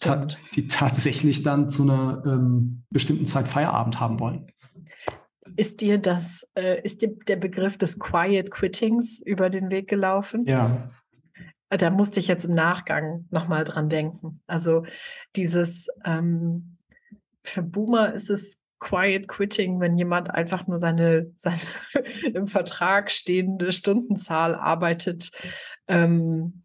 ta 0.00 0.26
die 0.54 0.66
tatsächlich 0.66 1.42
dann 1.42 1.68
zu 1.68 1.82
einer 1.82 2.22
ähm, 2.26 2.84
bestimmten 2.90 3.26
Zeit 3.26 3.46
Feierabend 3.46 4.00
haben 4.00 4.18
wollen. 4.18 4.46
Ist 5.56 5.82
dir 5.82 5.98
das, 5.98 6.50
äh, 6.54 6.82
ist 6.82 7.02
dir 7.02 7.14
der 7.28 7.36
Begriff 7.36 7.78
des 7.78 7.98
Quiet 8.00 8.50
Quittings 8.50 9.22
über 9.24 9.50
den 9.50 9.70
Weg 9.70 9.88
gelaufen? 9.88 10.44
Ja. 10.46 10.90
Da 11.68 11.90
musste 11.90 12.20
ich 12.20 12.28
jetzt 12.28 12.44
im 12.44 12.54
Nachgang 12.54 13.26
nochmal 13.30 13.64
dran 13.64 13.88
denken. 13.88 14.40
Also 14.46 14.84
dieses, 15.36 15.88
ähm, 16.04 16.78
für 17.42 17.62
Boomer 17.62 18.14
ist 18.14 18.30
es 18.30 18.63
Quiet 18.78 19.28
Quitting, 19.28 19.80
wenn 19.80 19.96
jemand 19.96 20.30
einfach 20.30 20.66
nur 20.66 20.78
seine, 20.78 21.32
seine 21.36 21.58
im 22.34 22.46
Vertrag 22.46 23.10
stehende 23.10 23.72
Stundenzahl 23.72 24.54
arbeitet, 24.54 25.30
ähm, 25.88 26.64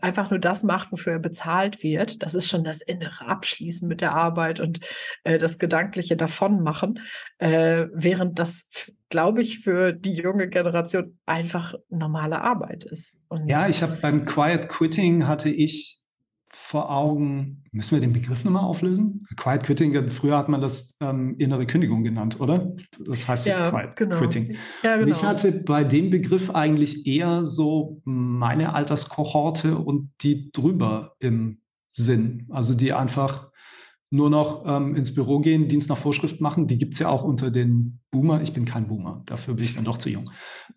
einfach 0.00 0.30
nur 0.30 0.40
das 0.40 0.62
macht, 0.62 0.92
wofür 0.92 1.14
er 1.14 1.18
bezahlt 1.18 1.82
wird. 1.82 2.22
Das 2.22 2.34
ist 2.34 2.48
schon 2.48 2.64
das 2.64 2.80
innere 2.80 3.26
Abschließen 3.26 3.88
mit 3.88 4.00
der 4.00 4.12
Arbeit 4.12 4.60
und 4.60 4.80
äh, 5.24 5.38
das 5.38 5.58
gedankliche 5.58 6.16
Davonmachen, 6.16 7.00
äh, 7.38 7.86
während 7.92 8.38
das, 8.38 8.68
glaube 9.08 9.42
ich, 9.42 9.60
für 9.60 9.92
die 9.92 10.14
junge 10.14 10.48
Generation 10.48 11.18
einfach 11.26 11.74
normale 11.88 12.40
Arbeit 12.40 12.84
ist. 12.84 13.16
Und 13.28 13.48
ja, 13.48 13.68
ich 13.68 13.82
habe 13.82 13.96
beim 14.00 14.24
Quiet 14.24 14.68
Quitting 14.68 15.26
hatte 15.26 15.50
ich 15.50 16.03
vor 16.54 16.90
Augen, 16.90 17.64
müssen 17.72 17.96
wir 17.96 18.00
den 18.00 18.12
Begriff 18.12 18.44
nochmal 18.44 18.64
auflösen? 18.64 19.26
Quiet 19.36 19.64
Quitting, 19.64 20.10
früher 20.10 20.38
hat 20.38 20.48
man 20.48 20.60
das 20.60 20.96
ähm, 21.00 21.34
innere 21.38 21.66
Kündigung 21.66 22.04
genannt, 22.04 22.40
oder? 22.40 22.74
Das 23.04 23.26
heißt 23.26 23.46
jetzt 23.46 23.60
ja, 23.60 23.70
Quiet 23.70 23.96
genau. 23.96 24.16
Quitting. 24.16 24.56
Ja, 24.82 24.96
genau. 24.96 25.10
ich 25.10 25.24
hatte 25.24 25.50
bei 25.52 25.84
dem 25.84 26.10
Begriff 26.10 26.50
eigentlich 26.54 27.06
eher 27.06 27.44
so 27.44 28.00
meine 28.04 28.74
Alterskohorte 28.74 29.76
und 29.76 30.12
die 30.22 30.50
drüber 30.52 31.16
im 31.18 31.58
Sinn. 31.90 32.46
Also 32.50 32.74
die 32.74 32.92
einfach 32.92 33.50
nur 34.10 34.30
noch 34.30 34.64
ähm, 34.66 34.94
ins 34.94 35.12
Büro 35.14 35.40
gehen, 35.40 35.68
Dienst 35.68 35.88
nach 35.88 35.98
Vorschrift 35.98 36.40
machen. 36.40 36.66
Die 36.66 36.78
gibt 36.78 36.94
es 36.94 37.00
ja 37.00 37.08
auch 37.08 37.24
unter 37.24 37.50
den 37.50 38.00
Boomer. 38.10 38.42
Ich 38.42 38.52
bin 38.52 38.64
kein 38.64 38.86
Boomer, 38.86 39.22
dafür 39.26 39.54
bin 39.54 39.64
ich 39.64 39.74
dann 39.74 39.84
doch 39.84 39.98
zu 39.98 40.08
jung. 40.08 40.30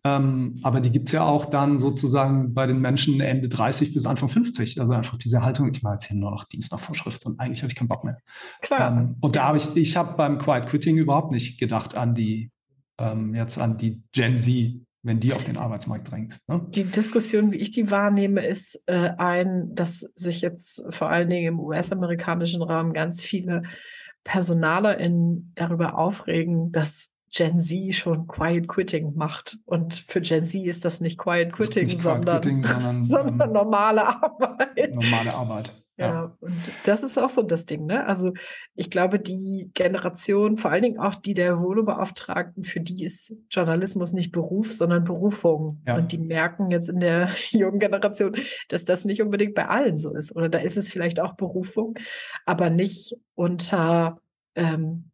Ähm, 0.03 0.59
aber 0.63 0.81
die 0.81 0.91
gibt 0.91 1.07
es 1.07 1.11
ja 1.11 1.23
auch 1.23 1.45
dann 1.45 1.77
sozusagen 1.77 2.53
bei 2.53 2.65
den 2.65 2.79
Menschen 2.79 3.19
Ende 3.19 3.47
30 3.47 3.93
bis 3.93 4.05
Anfang 4.05 4.29
50. 4.29 4.81
Also 4.81 4.93
einfach 4.93 5.17
diese 5.17 5.43
Haltung, 5.43 5.69
ich 5.71 5.83
mache 5.83 5.93
jetzt 5.93 6.07
hier 6.07 6.17
nur 6.17 6.31
noch 6.31 6.45
Dienst 6.45 6.71
nach 6.71 6.79
Vorschrift 6.79 7.25
und 7.25 7.39
eigentlich 7.39 7.61
habe 7.61 7.71
ich 7.71 7.77
keinen 7.77 7.89
Bock 7.89 8.03
mehr. 8.03 8.17
Klar. 8.61 8.91
Ähm, 8.91 9.17
und 9.21 9.35
da 9.35 9.43
habe 9.43 9.57
ich, 9.57 9.75
ich 9.75 9.95
habe 9.97 10.17
beim 10.17 10.39
Quiet 10.39 10.65
Quitting 10.65 10.97
überhaupt 10.97 11.31
nicht 11.31 11.59
gedacht 11.59 11.95
an 11.95 12.15
die, 12.15 12.51
ähm, 12.99 13.35
jetzt 13.35 13.59
an 13.59 13.77
die 13.77 14.01
Gen 14.13 14.39
Z 14.39 14.86
wenn 15.03 15.19
die 15.19 15.33
auf 15.33 15.43
den 15.43 15.57
Arbeitsmarkt 15.57 16.11
drängt. 16.11 16.37
Ne? 16.47 16.65
Die 16.69 16.83
Diskussion, 16.83 17.51
wie 17.51 17.57
ich 17.57 17.71
die 17.71 17.89
wahrnehme, 17.91 18.45
ist 18.45 18.83
äh, 18.87 19.11
ein, 19.17 19.73
dass 19.73 19.99
sich 20.15 20.41
jetzt 20.41 20.83
vor 20.93 21.09
allen 21.09 21.29
Dingen 21.29 21.47
im 21.47 21.59
US-amerikanischen 21.59 22.61
Raum 22.61 22.93
ganz 22.93 23.23
viele 23.23 23.63
PersonalerInnen 24.23 25.53
darüber 25.55 25.97
aufregen, 25.97 26.71
dass 26.71 27.11
Gen 27.33 27.59
Z 27.59 27.93
schon 27.93 28.27
Quiet 28.27 28.67
Quitting 28.67 29.13
macht. 29.15 29.57
Und 29.65 30.05
für 30.07 30.21
Gen 30.21 30.45
Z 30.45 30.65
ist 30.65 30.85
das 30.85 31.01
nicht 31.01 31.17
Quiet 31.17 31.53
Quitting, 31.53 31.85
nicht 31.87 32.01
sondern, 32.01 32.41
Quitting, 32.41 32.63
sondern, 32.63 33.03
sondern 33.03 33.49
ähm, 33.49 33.53
normale 33.53 34.07
Arbeit. 34.07 34.93
Normale 34.93 35.33
Arbeit. 35.33 35.83
Ja. 35.97 36.37
und 36.41 36.55
das 36.83 37.01
ist 37.01 37.17
auch 37.17 37.29
so 37.29 37.41
das 37.41 37.65
Ding, 37.65 37.87
ne? 37.87 38.05
Also 38.05 38.33
ich 38.75 38.91
glaube, 38.91 39.19
die 39.19 39.71
Generation, 39.73 40.57
vor 40.57 40.69
allen 40.69 40.83
Dingen 40.83 40.99
auch 40.99 41.15
die 41.15 41.33
der 41.33 41.59
Volo-Beauftragten, 41.59 42.63
für 42.63 42.79
die 42.79 43.03
ist 43.03 43.35
Journalismus 43.49 44.13
nicht 44.13 44.31
Beruf, 44.31 44.71
sondern 44.71 45.03
Berufung. 45.03 45.81
Ja. 45.87 45.95
Und 45.95 46.11
die 46.11 46.19
merken 46.19 46.69
jetzt 46.69 46.89
in 46.89 46.99
der 46.99 47.31
jungen 47.49 47.79
Generation, 47.79 48.35
dass 48.69 48.85
das 48.85 49.05
nicht 49.05 49.23
unbedingt 49.23 49.55
bei 49.55 49.67
allen 49.67 49.97
so 49.97 50.13
ist. 50.15 50.35
Oder 50.35 50.49
da 50.49 50.59
ist 50.59 50.77
es 50.77 50.91
vielleicht 50.91 51.19
auch 51.19 51.33
Berufung, 51.33 51.95
aber 52.45 52.69
nicht 52.69 53.15
unter, 53.33 54.21
ähm, 54.53 55.09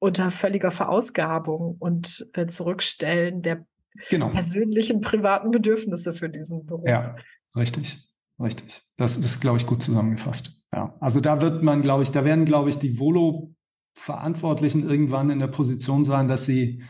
unter 0.00 0.32
völliger 0.32 0.72
Verausgabung 0.72 1.76
und 1.78 2.28
äh, 2.32 2.46
Zurückstellen 2.46 3.42
der 3.42 3.64
genau. 4.08 4.30
persönlichen 4.30 5.00
privaten 5.00 5.52
Bedürfnisse 5.52 6.14
für 6.14 6.28
diesen 6.28 6.66
Beruf. 6.66 6.88
Ja, 6.88 7.14
richtig. 7.54 8.07
Richtig. 8.40 8.82
Das 8.96 9.16
ist, 9.16 9.40
glaube 9.40 9.58
ich, 9.58 9.66
gut 9.66 9.82
zusammengefasst. 9.82 10.62
Ja. 10.72 10.94
Also 11.00 11.20
da 11.20 11.40
wird 11.40 11.62
man, 11.62 11.82
glaube 11.82 12.02
ich, 12.02 12.10
da 12.10 12.24
werden, 12.24 12.44
glaube 12.44 12.70
ich, 12.70 12.78
die 12.78 12.98
Volo-Verantwortlichen 12.98 14.88
irgendwann 14.88 15.30
in 15.30 15.38
der 15.38 15.48
Position 15.48 16.04
sein, 16.04 16.28
dass 16.28 16.46
sie 16.46 16.82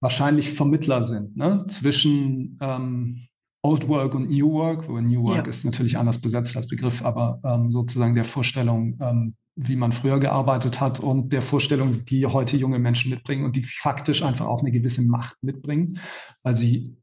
wahrscheinlich 0.00 0.52
Vermittler 0.52 1.02
sind 1.02 1.36
ne? 1.36 1.64
zwischen 1.68 2.58
ähm, 2.60 3.28
Old 3.62 3.88
Work 3.88 4.14
und 4.14 4.30
New 4.30 4.52
Work, 4.52 4.88
wo 4.88 5.00
New 5.00 5.22
Work 5.24 5.44
ja. 5.44 5.50
ist 5.50 5.64
natürlich 5.64 5.98
anders 5.98 6.20
besetzt 6.20 6.56
als 6.56 6.68
Begriff, 6.68 7.04
aber 7.04 7.40
ähm, 7.44 7.70
sozusagen 7.70 8.14
der 8.14 8.24
Vorstellung, 8.24 8.96
ähm, 9.00 9.34
wie 9.56 9.74
man 9.74 9.90
früher 9.90 10.20
gearbeitet 10.20 10.80
hat 10.80 11.00
und 11.00 11.32
der 11.32 11.42
Vorstellung, 11.42 12.04
die 12.04 12.26
heute 12.26 12.56
junge 12.56 12.78
Menschen 12.78 13.10
mitbringen 13.10 13.44
und 13.44 13.56
die 13.56 13.64
faktisch 13.64 14.22
einfach 14.22 14.46
auch 14.46 14.60
eine 14.60 14.70
gewisse 14.70 15.02
Macht 15.02 15.36
mitbringen, 15.42 15.98
weil 16.44 16.54
sie 16.54 16.96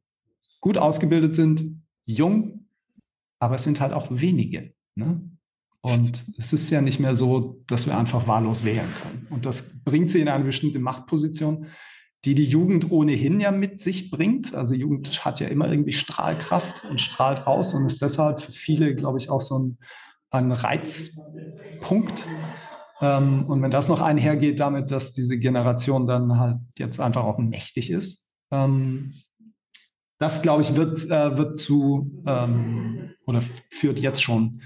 gut 0.61 0.77
ausgebildet 0.77 1.35
sind, 1.35 1.81
jung, 2.05 2.64
aber 3.39 3.55
es 3.55 3.63
sind 3.63 3.81
halt 3.81 3.93
auch 3.93 4.07
wenige. 4.09 4.73
Ne? 4.95 5.29
Und 5.81 6.25
es 6.37 6.51
ist 6.51 6.69
ja 6.71 6.81
nicht 6.81 6.99
mehr 6.99 7.15
so, 7.15 7.61
dass 7.67 7.85
wir 7.85 7.97
einfach 7.97 8.27
wahllos 8.27 8.65
wählen 8.65 8.91
können. 9.03 9.27
Und 9.29 9.45
das 9.45 9.83
bringt 9.83 10.09
sie 10.09 10.19
in 10.19 10.27
eine 10.27 10.43
bestimmte 10.43 10.79
Machtposition, 10.79 11.67
die 12.25 12.33
die 12.33 12.45
Jugend 12.45 12.91
ohnehin 12.91 13.39
ja 13.39 13.51
mit 13.51 13.79
sich 13.79 14.09
bringt. 14.09 14.55
Also 14.55 14.73
Jugend 14.73 15.23
hat 15.23 15.39
ja 15.39 15.47
immer 15.47 15.69
irgendwie 15.69 15.91
Strahlkraft 15.91 16.85
und 16.89 16.99
strahlt 16.99 17.45
aus 17.45 17.75
und 17.75 17.85
ist 17.85 18.01
deshalb 18.01 18.41
für 18.41 18.51
viele, 18.51 18.95
glaube 18.95 19.19
ich, 19.19 19.29
auch 19.29 19.41
so 19.41 19.59
ein, 19.59 19.77
ein 20.31 20.51
Reizpunkt. 20.51 22.27
Ähm, 22.99 23.45
und 23.45 23.61
wenn 23.61 23.69
das 23.69 23.87
noch 23.87 24.01
einhergeht 24.01 24.59
damit, 24.59 24.89
dass 24.89 25.13
diese 25.13 25.37
Generation 25.37 26.07
dann 26.07 26.39
halt 26.39 26.57
jetzt 26.79 26.99
einfach 26.99 27.25
auch 27.25 27.37
mächtig 27.37 27.91
ist, 27.91 28.25
ähm, 28.49 29.13
das, 30.25 30.41
glaube 30.41 30.63
ich, 30.63 30.75
wird, 30.75 31.03
äh, 31.11 31.37
wird 31.37 31.59
zu 31.59 32.23
ähm, 32.25 33.11
oder 33.27 33.41
führt 33.69 33.99
jetzt 33.99 34.23
schon 34.23 34.61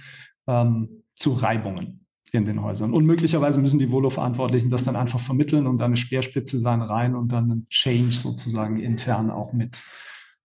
ähm, 0.48 1.04
zu 1.13 1.34
Reibungen 1.34 2.06
in 2.32 2.45
den 2.45 2.62
Häusern. 2.62 2.93
Und 2.93 3.06
möglicherweise 3.06 3.60
müssen 3.60 3.78
die 3.78 3.91
Volo-Verantwortlichen 3.91 4.69
das 4.69 4.86
dann 4.86 4.95
einfach 4.95 5.19
vermitteln 5.19 5.67
und 5.67 5.80
dann 5.80 5.88
eine 5.88 5.98
Speerspitze 5.98 6.60
sein 6.60 6.82
rein 6.82 7.13
und 7.13 7.34
dann 7.34 7.52
einen 7.52 7.67
Change 7.69 8.13
sozusagen 8.13 8.80
intern 8.80 9.32
auch 9.32 9.52
mit 9.52 9.84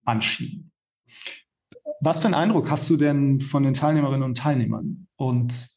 anschieben. 0.05 0.73
Was 2.01 2.19
für 2.19 2.27
einen 2.27 2.35
Eindruck 2.35 2.69
hast 2.69 2.91
du 2.91 2.97
denn 2.97 3.41
von 3.41 3.63
den 3.63 3.75
Teilnehmerinnen 3.75 4.25
und 4.25 4.37
Teilnehmern 4.37 5.07
und 5.15 5.69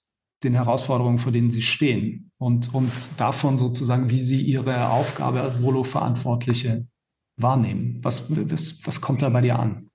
den 0.44 0.54
Herausforderungen, 0.54 1.20
vor 1.20 1.32
denen 1.32 1.52
sie 1.52 1.62
stehen 1.62 2.32
und, 2.38 2.74
und 2.74 2.92
davon 3.18 3.60
sozusagen, 3.60 4.10
wie 4.10 4.22
sie 4.22 4.42
ihre 4.42 4.90
Aufgabe 4.90 5.42
als 5.42 5.62
Volo-Verantwortliche 5.62 6.88
wahrnehmen? 7.38 8.00
Was, 8.04 8.30
was, 8.30 8.86
was 8.86 9.02
kommt 9.02 9.22
da 9.22 9.30
bei 9.30 9.42
dir 9.42 9.58
an? 9.58 9.90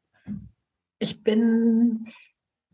Ich 0.98 1.22
bin 1.22 2.06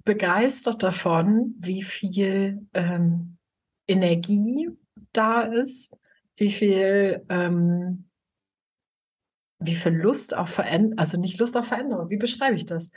begeistert 0.04 0.82
davon, 0.82 1.54
wie 1.58 1.82
viel 1.82 2.66
ähm, 2.74 3.38
Energie 3.86 4.70
da 5.12 5.42
ist, 5.42 5.96
wie 6.36 6.50
viel, 6.50 7.24
ähm, 7.28 8.08
wie 9.58 9.74
viel 9.74 9.92
Lust 9.92 10.36
auf 10.36 10.50
Veränderung, 10.50 10.98
also 10.98 11.18
nicht 11.20 11.40
Lust 11.40 11.56
auf 11.56 11.66
Veränderung, 11.66 12.10
wie 12.10 12.16
beschreibe 12.16 12.56
ich 12.56 12.66
das? 12.66 12.92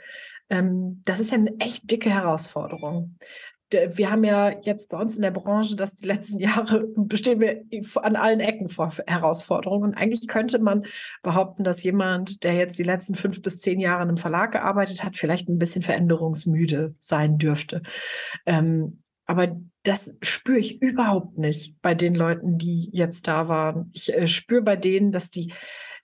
Ähm, 0.50 1.02
das 1.04 1.20
ist 1.20 1.32
ja 1.32 1.38
eine 1.38 1.58
echt 1.58 1.90
dicke 1.90 2.10
Herausforderung. 2.10 3.16
Wir 3.72 4.10
haben 4.10 4.24
ja 4.24 4.54
jetzt 4.62 4.88
bei 4.88 4.98
uns 4.98 5.16
in 5.16 5.22
der 5.22 5.30
Branche, 5.30 5.76
dass 5.76 5.94
die 5.94 6.06
letzten 6.06 6.38
Jahre 6.40 6.86
bestehen 6.96 7.40
wir 7.40 7.64
an 8.02 8.16
allen 8.16 8.40
Ecken 8.40 8.68
vor 8.68 8.92
Herausforderungen. 9.06 9.90
Und 9.90 9.94
eigentlich 9.94 10.28
könnte 10.28 10.58
man 10.58 10.84
behaupten, 11.22 11.64
dass 11.64 11.82
jemand, 11.82 12.44
der 12.44 12.54
jetzt 12.54 12.78
die 12.78 12.84
letzten 12.84 13.14
fünf 13.14 13.42
bis 13.42 13.60
zehn 13.60 13.80
Jahre 13.80 14.02
in 14.02 14.08
einem 14.08 14.16
Verlag 14.16 14.52
gearbeitet 14.52 15.04
hat, 15.04 15.16
vielleicht 15.16 15.48
ein 15.48 15.58
bisschen 15.58 15.82
veränderungsmüde 15.82 16.94
sein 17.00 17.38
dürfte. 17.38 17.82
Ähm, 18.46 19.02
aber 19.26 19.56
das 19.84 20.14
spüre 20.22 20.58
ich 20.58 20.82
überhaupt 20.82 21.38
nicht 21.38 21.80
bei 21.80 21.94
den 21.94 22.14
Leuten, 22.14 22.58
die 22.58 22.90
jetzt 22.92 23.28
da 23.28 23.48
waren. 23.48 23.90
Ich 23.92 24.12
äh, 24.12 24.26
spüre 24.26 24.62
bei 24.62 24.76
denen, 24.76 25.12
dass 25.12 25.30
die, 25.30 25.52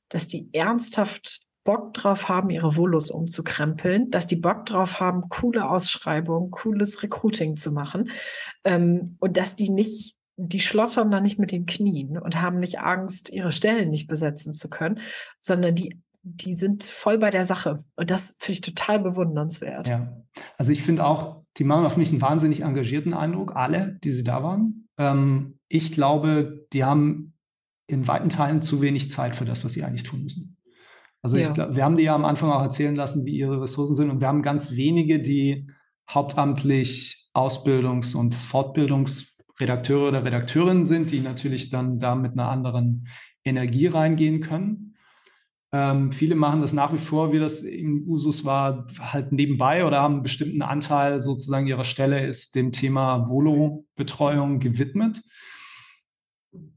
dass 0.08 0.26
die 0.26 0.48
ernsthaft 0.52 1.47
Bock 1.68 1.92
drauf 1.92 2.30
haben, 2.30 2.48
ihre 2.48 2.76
Volos 2.76 3.10
umzukrempeln, 3.10 4.10
dass 4.10 4.26
die 4.26 4.36
Bock 4.36 4.64
drauf 4.64 5.00
haben, 5.00 5.28
coole 5.28 5.68
Ausschreibungen, 5.68 6.50
cooles 6.50 7.02
Recruiting 7.02 7.58
zu 7.58 7.72
machen 7.72 8.08
ähm, 8.64 9.18
und 9.20 9.36
dass 9.36 9.54
die 9.54 9.68
nicht, 9.68 10.16
die 10.38 10.60
schlottern 10.60 11.10
da 11.10 11.20
nicht 11.20 11.38
mit 11.38 11.52
den 11.52 11.66
Knien 11.66 12.16
und 12.16 12.40
haben 12.40 12.58
nicht 12.58 12.80
Angst, 12.80 13.28
ihre 13.28 13.52
Stellen 13.52 13.90
nicht 13.90 14.08
besetzen 14.08 14.54
zu 14.54 14.70
können, 14.70 15.00
sondern 15.42 15.74
die 15.74 16.00
die 16.22 16.56
sind 16.56 16.84
voll 16.84 17.16
bei 17.16 17.30
der 17.30 17.44
Sache. 17.44 17.84
Und 17.96 18.10
das 18.10 18.34
finde 18.38 18.52
ich 18.52 18.60
total 18.60 18.98
bewundernswert. 18.98 19.88
Ja, 19.88 20.22
also 20.58 20.72
ich 20.72 20.82
finde 20.82 21.06
auch, 21.06 21.44
die 21.56 21.64
machen 21.64 21.86
auf 21.86 21.96
mich 21.96 22.10
einen 22.10 22.20
wahnsinnig 22.20 22.62
engagierten 22.62 23.14
Eindruck, 23.14 23.56
alle, 23.56 23.98
die 24.04 24.10
sie 24.10 24.24
da 24.24 24.42
waren. 24.42 24.88
Ähm, 24.98 25.58
ich 25.68 25.92
glaube, 25.92 26.66
die 26.72 26.84
haben 26.84 27.34
in 27.86 28.06
weiten 28.06 28.28
Teilen 28.28 28.60
zu 28.60 28.82
wenig 28.82 29.10
Zeit 29.10 29.36
für 29.36 29.46
das, 29.46 29.64
was 29.64 29.72
sie 29.72 29.84
eigentlich 29.84 30.02
tun 30.02 30.22
müssen. 30.22 30.57
Also 31.22 31.36
ja. 31.36 31.48
ich 31.48 31.54
glaub, 31.54 31.74
wir 31.74 31.84
haben 31.84 31.96
die 31.96 32.04
ja 32.04 32.14
am 32.14 32.24
Anfang 32.24 32.50
auch 32.50 32.62
erzählen 32.62 32.94
lassen, 32.94 33.24
wie 33.24 33.36
ihre 33.36 33.60
Ressourcen 33.60 33.94
sind. 33.94 34.10
Und 34.10 34.20
wir 34.20 34.28
haben 34.28 34.42
ganz 34.42 34.76
wenige, 34.76 35.20
die 35.20 35.68
hauptamtlich 36.08 37.30
Ausbildungs- 37.34 38.16
und 38.16 38.34
Fortbildungsredakteure 38.34 40.08
oder 40.08 40.24
Redakteurinnen 40.24 40.84
sind, 40.84 41.10
die 41.10 41.20
natürlich 41.20 41.70
dann 41.70 41.98
da 41.98 42.14
mit 42.14 42.32
einer 42.32 42.48
anderen 42.48 43.08
Energie 43.44 43.86
reingehen 43.86 44.40
können. 44.40 44.88
Ähm, 45.70 46.12
viele 46.12 46.34
machen 46.34 46.62
das 46.62 46.72
nach 46.72 46.92
wie 46.94 46.98
vor, 46.98 47.32
wie 47.32 47.38
das 47.38 47.62
im 47.62 48.08
Usus 48.08 48.44
war, 48.44 48.86
halt 48.98 49.32
nebenbei 49.32 49.84
oder 49.84 50.00
haben 50.00 50.14
einen 50.14 50.22
bestimmten 50.22 50.62
Anteil 50.62 51.20
sozusagen 51.20 51.66
ihrer 51.66 51.84
Stelle 51.84 52.26
ist 52.26 52.54
dem 52.54 52.72
Thema 52.72 53.28
Volo-Betreuung 53.28 54.60
gewidmet. 54.60 55.22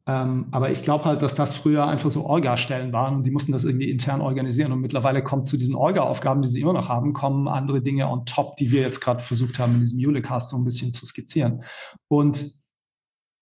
Ähm, 0.05 0.47
aber 0.51 0.71
ich 0.71 0.83
glaube 0.83 1.05
halt, 1.05 1.21
dass 1.21 1.35
das 1.35 1.55
früher 1.55 1.87
einfach 1.87 2.09
so 2.09 2.25
Orga-Stellen 2.25 2.91
waren 2.91 3.15
und 3.17 3.23
die 3.23 3.31
mussten 3.31 3.51
das 3.51 3.63
irgendwie 3.63 3.89
intern 3.89 4.21
organisieren. 4.21 4.71
Und 4.71 4.81
mittlerweile 4.81 5.23
kommt 5.23 5.47
zu 5.47 5.57
diesen 5.57 5.75
Orga-Aufgaben, 5.75 6.41
die 6.41 6.47
sie 6.47 6.61
immer 6.61 6.73
noch 6.73 6.89
haben, 6.89 7.13
kommen 7.13 7.47
andere 7.47 7.81
Dinge 7.81 8.09
on 8.09 8.25
top, 8.25 8.57
die 8.57 8.71
wir 8.71 8.81
jetzt 8.81 8.99
gerade 8.99 9.23
versucht 9.23 9.59
haben, 9.59 9.75
in 9.75 9.81
diesem 9.81 9.99
Julecast 9.99 10.49
so 10.49 10.57
ein 10.57 10.65
bisschen 10.65 10.91
zu 10.91 11.05
skizzieren. 11.05 11.63
Und 12.07 12.51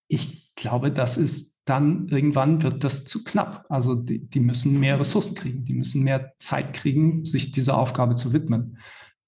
ich 0.08 0.54
glaube, 0.54 0.92
das 0.92 1.18
ist 1.18 1.50
dann 1.64 2.08
irgendwann 2.08 2.62
wird 2.62 2.82
das 2.84 3.04
zu 3.04 3.22
knapp. 3.22 3.64
Also 3.68 3.94
die, 3.94 4.28
die 4.28 4.40
müssen 4.40 4.80
mehr 4.80 4.98
Ressourcen 4.98 5.34
kriegen, 5.34 5.64
die 5.64 5.74
müssen 5.74 6.02
mehr 6.02 6.32
Zeit 6.38 6.72
kriegen, 6.72 7.24
sich 7.24 7.52
dieser 7.52 7.78
Aufgabe 7.78 8.16
zu 8.16 8.32
widmen. 8.32 8.78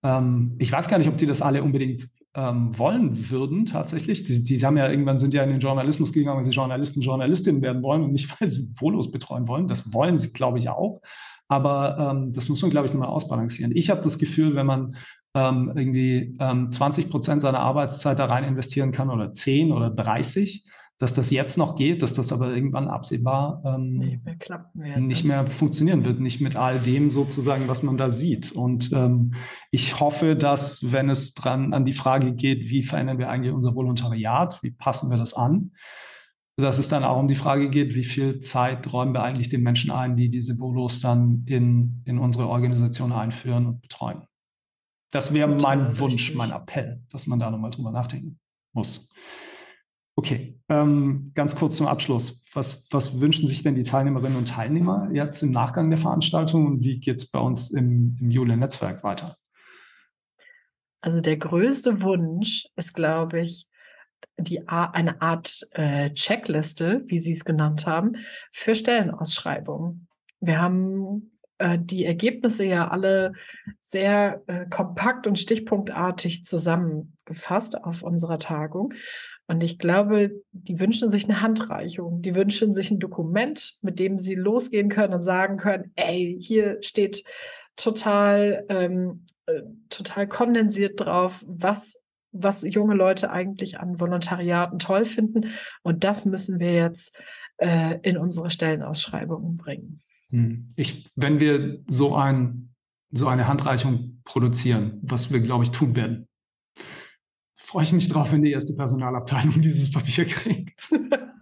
Ähm, 0.03 0.57
ich 0.59 0.73
weiß 0.73 0.89
gar 0.89 0.99
nicht, 0.99 1.09
ob 1.09 1.17
die 1.17 1.27
das 1.27 1.41
alle 1.41 1.63
unbedingt 1.63 2.09
ähm, 2.35 2.77
wollen 2.79 3.31
würden 3.31 3.67
tatsächlich. 3.67 4.25
Die, 4.25 4.43
die 4.43 4.65
haben 4.65 4.77
ja 4.77 4.89
irgendwann 4.89 5.19
sind 5.19 5.35
ja 5.35 5.43
in 5.43 5.51
den 5.51 5.61
Journalismus 5.61 6.13
gegangen, 6.13 6.39
weil 6.39 6.45
sie 6.45 6.51
Journalisten, 6.51 7.03
Journalistinnen 7.03 7.63
werden 7.63 7.83
wollen 7.83 8.03
und 8.03 8.13
nicht, 8.13 8.29
weil 8.41 8.49
sie 8.49 8.73
Volos 8.75 9.11
betreuen 9.11 9.49
wollen. 9.49 9.69
Das 9.69 9.93
wollen 9.93 10.19
sie, 10.19 10.33
glaube 10.33 10.59
ich, 10.59 10.69
auch. 10.69 11.01
Aber 11.49 11.99
ähm, 11.99 12.33
das 12.33 12.49
muss 12.49 12.63
man, 12.63 12.71
glaube 12.71 12.87
ich, 12.87 12.95
nochmal 12.95 13.11
ausbalancieren. 13.11 13.77
Ich 13.77 13.91
habe 13.91 14.01
das 14.01 14.19
Gefühl, 14.19 14.55
wenn 14.55 14.67
man 14.67 14.97
ähm, 15.35 15.73
irgendwie 15.75 16.37
ähm, 16.41 16.71
20 16.71 17.11
Prozent 17.11 17.43
seiner 17.43 17.61
Arbeitszeit 17.61 18.19
da 18.19 18.27
rein 18.27 18.45
investieren 18.45 18.93
kann 18.93 19.11
oder 19.11 19.33
10 19.33 19.73
oder 19.73 19.91
30, 19.91 20.65
dass 21.03 21.13
das 21.13 21.31
jetzt 21.31 21.59
noch 21.59 21.75
geht, 21.75 22.01
dass 22.01 22.15
das 22.15 22.33
aber 22.33 22.55
irgendwann 22.55 22.87
absehbar 22.87 23.61
ähm, 23.67 23.97
nicht, 23.97 24.25
mehr, 24.73 25.01
nicht 25.01 25.25
ne? 25.25 25.29
mehr 25.29 25.47
funktionieren 25.49 26.05
wird, 26.05 26.21
nicht 26.21 26.41
mit 26.41 26.55
all 26.55 26.79
dem 26.79 27.11
sozusagen, 27.11 27.67
was 27.67 27.83
man 27.83 27.97
da 27.97 28.13
sieht. 28.13 28.53
Und 28.53 28.93
ähm, 28.93 29.35
ich 29.73 29.99
hoffe, 29.99 30.37
dass, 30.37 30.93
wenn 30.93 31.11
es 31.11 31.35
dran 31.35 31.75
an 31.75 31.85
die 31.85 31.93
Frage 31.93 32.35
geht, 32.35 32.71
wie 32.71 32.85
verändern 32.85 33.19
wir 33.19 33.31
eigentlich 33.31 33.53
unser 33.53 33.75
Volontariat, 33.75 34.63
wie 34.63 34.71
passen 34.71 35.11
wir 35.11 35.19
das 35.19 35.35
an, 35.35 35.73
dass 36.57 36.79
es 36.79 36.89
dann 36.89 37.03
auch 37.03 37.19
um 37.19 37.27
die 37.27 37.35
Frage 37.35 37.69
geht, 37.69 37.97
wie 37.97 38.05
viel 38.05 38.41
Zeit 38.41 38.93
räumen 38.93 39.13
wir 39.13 39.25
eigentlich 39.25 39.49
den 39.49 39.65
Menschen 39.65 39.91
ein, 39.91 40.15
die 40.17 40.31
diese 40.31 40.61
Volos 40.61 41.01
dann 41.01 41.43
in, 41.47 42.01
in 42.05 42.21
unsere 42.21 42.47
Organisation 42.47 43.11
einführen 43.11 43.67
und 43.67 43.81
betreuen. 43.81 44.23
Das 45.11 45.35
wäre 45.35 45.49
mein 45.49 45.99
Wunsch, 45.99 46.37
mein 46.37 46.53
Appell, 46.53 47.03
dass 47.11 47.27
man 47.27 47.41
da 47.41 47.51
nochmal 47.51 47.73
drüber 47.73 47.91
nachdenken 47.91 48.39
muss. 48.73 49.11
Okay, 50.15 50.61
ähm, 50.69 51.33
ganz 51.35 51.57
kurz 51.57 51.77
zum 51.77 51.87
Abschluss. 51.87 52.45
Was, 52.53 52.87
was 52.91 53.21
wünschen 53.21 53.47
sich 53.47 53.63
denn 53.63 53.75
die 53.75 53.83
Teilnehmerinnen 53.83 54.37
und 54.37 54.49
Teilnehmer 54.49 55.09
jetzt 55.13 55.43
im 55.43 55.53
Nachgang 55.53 55.89
der 55.89 55.99
Veranstaltung 55.99 56.67
und 56.67 56.85
wie 56.85 57.01
geht 57.01 57.17
es 57.17 57.31
bei 57.31 57.39
uns 57.39 57.71
im, 57.71 58.17
im 58.21 58.31
Jule-Netzwerk 58.31 59.03
weiter? 59.03 59.37
Also 61.01 61.21
der 61.21 61.37
größte 61.39 62.03
Wunsch 62.03 62.67
ist, 62.77 62.93
glaube 62.93 63.41
ich, 63.41 63.67
die, 64.39 64.69
eine 64.69 65.21
Art 65.21 65.67
äh, 65.73 66.13
Checkliste, 66.13 67.03
wie 67.07 67.19
Sie 67.19 67.33
es 67.33 67.45
genannt 67.45 67.87
haben, 67.87 68.17
für 68.53 68.75
Stellenausschreibungen. 68.75 70.09
Wir 70.41 70.61
haben 70.61 71.33
äh, 71.59 71.79
die 71.79 72.05
Ergebnisse 72.05 72.65
ja 72.65 72.89
alle 72.89 73.33
sehr 73.83 74.43
äh, 74.47 74.67
kompakt 74.69 75.27
und 75.27 75.39
stichpunktartig 75.39 76.45
zusammengefasst 76.45 77.83
auf 77.83 78.03
unserer 78.03 78.39
Tagung. 78.39 78.95
Und 79.53 79.63
ich 79.63 79.79
glaube, 79.79 80.41
die 80.53 80.81
wünschen 80.81 81.11
sich 81.11 81.25
eine 81.25 81.43
Handreichung, 81.43 82.23
die 82.23 82.35
wünschen 82.35 82.73
sich 82.73 82.91
ein 82.91 82.99
Dokument, 82.99 83.75
mit 83.83 83.99
dem 83.99 84.17
sie 84.17 84.35
losgehen 84.35 84.89
können 84.89 85.13
und 85.13 85.23
sagen 85.23 85.59
können, 85.59 85.93
ey, 85.95 86.39
hier 86.41 86.79
steht 86.81 87.23
total, 87.77 88.65
ähm, 88.71 89.27
äh, 89.45 89.61
total 89.91 90.27
kondensiert 90.27 90.99
drauf, 90.99 91.45
was 91.47 91.99
was 92.35 92.63
junge 92.63 92.95
Leute 92.95 93.31
eigentlich 93.31 93.79
an 93.79 94.01
Volontariaten 94.01 94.79
toll 94.79 95.05
finden. 95.05 95.51
Und 95.83 96.03
das 96.03 96.25
müssen 96.25 96.59
wir 96.59 96.73
jetzt 96.73 97.21
äh, 97.59 97.99
in 98.01 98.17
unsere 98.17 98.51
Stellenausschreibungen 98.51 99.59
bringen. 99.59 100.01
Hm. 100.31 100.69
Ich, 100.77 101.11
wenn 101.15 101.41
wir 101.41 101.83
so 101.89 102.15
ein, 102.15 102.75
so 103.11 103.29
eine 103.29 103.49
Handreichung 103.49 104.23
produzieren, 104.25 104.99
was 105.03 105.31
wir, 105.31 105.41
glaube 105.41 105.65
ich, 105.65 105.73
tun 105.73 105.95
werden, 105.95 106.27
freue 107.73 107.85
ich 107.85 107.93
mich 107.95 108.09
drauf, 108.11 108.31
wenn 108.33 108.43
die 108.43 108.53
erste 108.53 108.75
Personalabteilung 108.75 109.61
dieses 109.63 109.91
Papier 109.91 110.27
kriegt. 110.27 110.93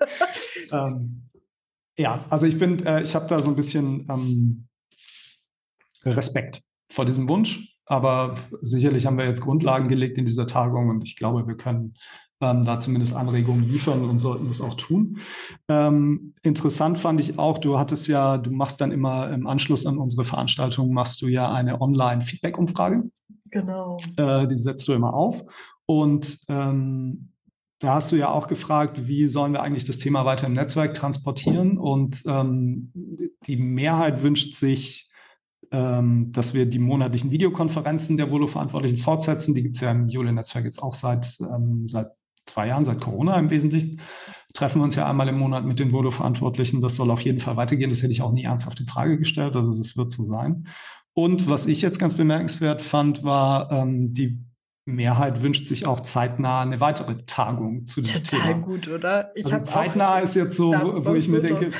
ähm, 0.72 1.28
ja, 1.98 2.24
also 2.30 2.46
ich 2.46 2.56
bin, 2.56 2.86
äh, 2.86 3.02
ich 3.02 3.16
habe 3.16 3.26
da 3.26 3.40
so 3.40 3.50
ein 3.50 3.56
bisschen 3.56 4.06
ähm, 4.08 4.68
Respekt 6.04 6.62
vor 6.88 7.04
diesem 7.04 7.28
Wunsch, 7.28 7.76
aber 7.84 8.36
sicherlich 8.60 9.06
haben 9.06 9.18
wir 9.18 9.26
jetzt 9.26 9.40
Grundlagen 9.40 9.88
gelegt 9.88 10.18
in 10.18 10.24
dieser 10.24 10.46
Tagung 10.46 10.88
und 10.88 11.02
ich 11.02 11.16
glaube, 11.16 11.48
wir 11.48 11.56
können 11.56 11.94
ähm, 12.40 12.64
da 12.64 12.78
zumindest 12.78 13.16
Anregungen 13.16 13.68
liefern 13.68 14.08
und 14.08 14.20
sollten 14.20 14.46
das 14.46 14.60
auch 14.60 14.74
tun. 14.74 15.18
Ähm, 15.68 16.34
interessant 16.42 16.98
fand 16.98 17.18
ich 17.18 17.40
auch, 17.40 17.58
du 17.58 17.76
hattest 17.76 18.06
ja, 18.06 18.38
du 18.38 18.52
machst 18.52 18.80
dann 18.80 18.92
immer 18.92 19.32
im 19.32 19.48
Anschluss 19.48 19.84
an 19.84 19.98
unsere 19.98 20.24
Veranstaltung, 20.24 20.92
machst 20.92 21.20
du 21.22 21.26
ja 21.26 21.52
eine 21.52 21.80
Online-Feedback-Umfrage. 21.80 23.10
Genau. 23.50 23.98
Äh, 24.16 24.46
die 24.46 24.56
setzt 24.56 24.86
du 24.86 24.92
immer 24.92 25.12
auf. 25.12 25.42
Und 25.90 26.38
ähm, 26.48 27.32
da 27.80 27.94
hast 27.94 28.12
du 28.12 28.16
ja 28.16 28.30
auch 28.30 28.46
gefragt, 28.46 29.08
wie 29.08 29.26
sollen 29.26 29.52
wir 29.52 29.60
eigentlich 29.60 29.82
das 29.82 29.98
Thema 29.98 30.24
weiter 30.24 30.46
im 30.46 30.52
Netzwerk 30.52 30.94
transportieren? 30.94 31.78
Und 31.78 32.22
ähm, 32.28 32.92
die 33.44 33.56
Mehrheit 33.56 34.22
wünscht 34.22 34.54
sich, 34.54 35.10
ähm, 35.72 36.30
dass 36.30 36.54
wir 36.54 36.66
die 36.66 36.78
monatlichen 36.78 37.32
Videokonferenzen 37.32 38.16
der 38.16 38.30
Volo-Verantwortlichen 38.30 38.98
fortsetzen. 38.98 39.52
Die 39.52 39.64
gibt 39.64 39.74
es 39.74 39.80
ja 39.80 39.90
im 39.90 40.08
Jule-Netzwerk 40.08 40.64
jetzt 40.64 40.80
auch 40.80 40.94
seit, 40.94 41.36
ähm, 41.40 41.88
seit 41.88 42.06
zwei 42.46 42.68
Jahren, 42.68 42.84
seit 42.84 43.00
Corona 43.00 43.36
im 43.36 43.50
Wesentlichen. 43.50 44.00
Treffen 44.54 44.78
wir 44.78 44.84
uns 44.84 44.94
ja 44.94 45.10
einmal 45.10 45.26
im 45.26 45.40
Monat 45.40 45.64
mit 45.64 45.80
den 45.80 45.90
Volo-Verantwortlichen. 45.90 46.82
Das 46.82 46.94
soll 46.94 47.10
auf 47.10 47.22
jeden 47.22 47.40
Fall 47.40 47.56
weitergehen. 47.56 47.90
Das 47.90 48.02
hätte 48.02 48.12
ich 48.12 48.22
auch 48.22 48.32
nie 48.32 48.44
ernsthaft 48.44 48.78
in 48.78 48.86
Frage 48.86 49.18
gestellt. 49.18 49.56
Also 49.56 49.76
das 49.76 49.96
wird 49.96 50.12
so 50.12 50.22
sein. 50.22 50.68
Und 51.14 51.48
was 51.48 51.66
ich 51.66 51.82
jetzt 51.82 51.98
ganz 51.98 52.14
bemerkenswert 52.14 52.80
fand, 52.80 53.24
war 53.24 53.72
ähm, 53.72 54.12
die 54.12 54.38
Mehrheit 54.90 55.42
wünscht 55.42 55.66
sich 55.66 55.86
auch 55.86 56.00
zeitnah 56.00 56.62
eine 56.62 56.80
weitere 56.80 57.24
Tagung 57.24 57.86
zu 57.86 58.02
dem 58.02 58.22
Total 58.22 58.42
Thema. 58.42 58.58
gut, 58.60 58.88
oder? 58.88 59.32
Ich 59.34 59.46
also 59.46 59.60
zeitnah 59.64 60.18
ist 60.18 60.36
jetzt 60.36 60.56
so, 60.56 60.72
wo 60.72 61.14
ich 61.14 61.28
mir 61.28 61.40
denke, 61.40 61.70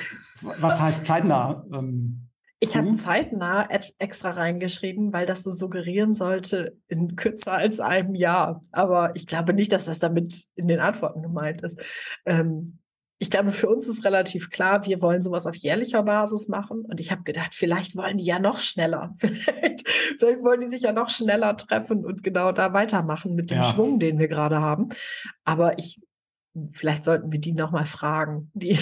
was 0.61 0.81
heißt 0.81 1.07
zeitnah? 1.07 1.65
Ähm, 1.73 2.31
ich 2.63 2.77
habe 2.77 2.93
zeitnah 2.93 3.69
extra 3.99 4.33
reingeschrieben, 4.33 5.15
weil 5.15 5.25
das 5.25 5.43
so 5.43 5.51
suggerieren 5.51 6.13
sollte 6.13 6.77
in 6.89 7.17
kürzer 7.17 7.53
als 7.53 7.81
einem 7.81 8.15
Jahr. 8.15 8.61
Aber 8.71 9.17
ich 9.17 9.27
glaube 9.27 9.55
nicht, 9.55 9.73
dass 9.73 9.87
das 9.87 9.99
damit 9.99 10.47
in 10.57 10.69
den 10.69 10.79
Antworten 10.79 11.23
gemeint 11.23 11.63
ist. 11.63 11.81
Ähm, 12.27 12.80
ich 13.23 13.31
glaube, 13.31 13.51
für 13.51 13.69
uns 13.69 13.87
ist 13.87 14.07
relativ 14.07 14.49
klar, 14.49 14.87
wir 14.87 15.03
wollen 15.03 15.21
sowas 15.21 15.47
auf 15.47 15.55
jährlicher 15.55 16.03
Basis 16.03 16.49
machen. 16.49 16.87
Und 16.87 17.01
ich 17.01 17.13
habe 17.13 17.23
gedacht, 17.23 17.55
vielleicht 17.55 17.95
wollen 17.95 18.17
die 18.17 18.25
ja 18.25 18.39
noch 18.39 18.61
schneller. 18.61 19.15
Vielleicht, 19.19 19.87
vielleicht 20.19 20.43
wollen 20.43 20.61
die 20.61 20.67
sich 20.67 20.83
ja 20.83 20.93
noch 20.93 21.11
schneller 21.11 21.55
treffen 21.57 22.05
und 22.05 22.23
genau 22.23 22.51
da 22.53 22.73
weitermachen 22.73 23.35
mit 23.35 23.51
dem 23.51 23.59
ja. 23.59 23.65
Schwung, 23.65 23.99
den 23.99 24.19
wir 24.19 24.27
gerade 24.27 24.61
haben. 24.61 24.89
Aber 25.45 25.79
ich, 25.79 26.01
vielleicht 26.73 27.05
sollten 27.05 27.31
wir 27.31 27.41
die 27.41 27.53
nochmal 27.53 27.85
fragen. 27.85 28.51
Die, 28.55 28.79